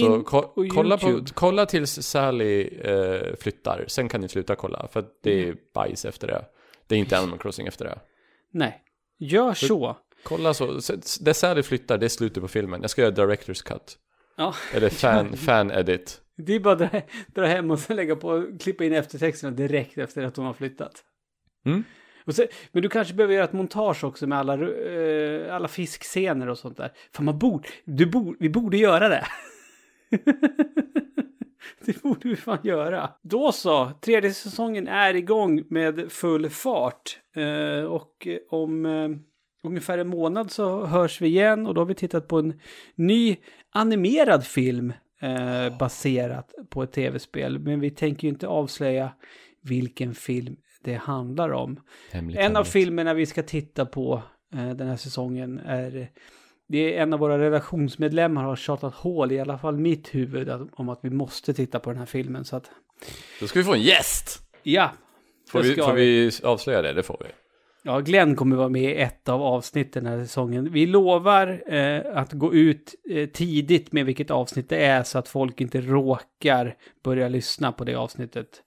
[0.00, 3.84] Så ko- på kolla, på, kolla tills Sally eh, flyttar.
[3.88, 4.88] Sen kan ni sluta kolla.
[4.92, 6.44] För det är bajs efter det.
[6.86, 7.98] Det är inte Animal Crossing efter det.
[8.50, 8.82] Nej,
[9.18, 9.96] gör så.
[10.22, 10.66] Kolla så.
[11.20, 12.80] Där Sally flyttar, det är slutet på filmen.
[12.80, 13.98] Jag ska göra Directors Cut.
[14.36, 16.20] Ja, Eller fan, fan edit.
[16.36, 19.98] det är bara att dra, dra hem och sen lägga på, klippa in eftertexterna direkt
[19.98, 21.04] efter att de har flyttat.
[21.66, 21.84] Mm.
[22.26, 26.58] Så, men du kanske behöver göra ett montage också med alla, eh, alla fiskscener och
[26.58, 26.92] sånt där.
[27.12, 29.26] Fan, man borde, du borde, vi borde göra det.
[31.86, 33.10] det borde vi fan göra.
[33.22, 37.18] Då så, tredje säsongen är igång med full fart.
[37.36, 39.08] Eh, och om eh,
[39.68, 42.60] ungefär en månad så hörs vi igen och då har vi tittat på en
[42.94, 43.36] ny
[43.70, 44.92] animerad film
[45.22, 47.58] eh, baserat på ett tv-spel.
[47.58, 49.12] Men vi tänker ju inte avslöja
[49.62, 51.80] vilken film det handlar om.
[52.12, 52.72] Hemligt, En av hemligt.
[52.72, 54.22] filmerna vi ska titta på
[54.54, 56.10] eh, den här säsongen är
[56.68, 60.88] det är en av våra redaktionsmedlemmar har tjatat hål i alla fall mitt huvud om
[60.88, 62.44] att vi måste titta på den här filmen.
[62.44, 62.70] Så att,
[63.40, 64.42] Då ska vi få en gäst!
[64.62, 64.90] ja.
[65.48, 66.92] Får, vi, får vi avslöja det?
[66.92, 67.30] Det får vi.
[67.86, 70.72] Ja, Glenn kommer vara med i ett av avsnitten den här säsongen.
[70.72, 75.28] Vi lovar eh, att gå ut eh, tidigt med vilket avsnitt det är så att
[75.28, 78.62] folk inte råkar börja lyssna på det avsnittet.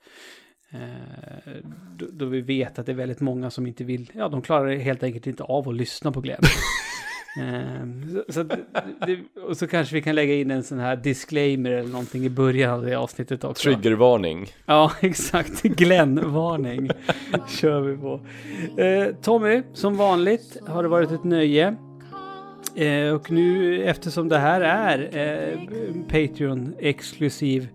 [0.71, 1.53] Eh,
[1.97, 4.75] då, då vi vet att det är väldigt många som inte vill, ja de klarar
[4.75, 6.41] helt enkelt inte av att lyssna på Glenn.
[7.37, 11.71] Eh, så, så, det, och så kanske vi kan lägga in en sån här disclaimer
[11.71, 13.63] eller någonting i början av det avsnittet också.
[13.63, 14.47] Triggervarning.
[14.65, 15.63] Ja, exakt.
[15.63, 16.89] Glenn-varning
[17.47, 18.21] kör vi på.
[18.81, 21.75] Eh, Tommy, som vanligt har det varit ett nöje.
[22.75, 25.59] Eh, och nu eftersom det här är eh,
[26.07, 27.67] Patreon-exklusiv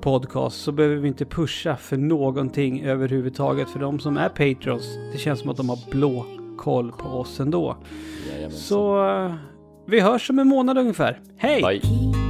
[0.00, 3.70] podcast så behöver vi inte pusha för någonting överhuvudtaget.
[3.70, 6.26] För de som är Patrons, det känns som att de har blå
[6.58, 7.76] koll på oss ändå.
[8.30, 8.60] Jajamensan.
[8.60, 9.34] Så eh,
[9.86, 11.20] vi hörs om en månad ungefär.
[11.36, 11.62] Hej!
[11.62, 12.27] Bye.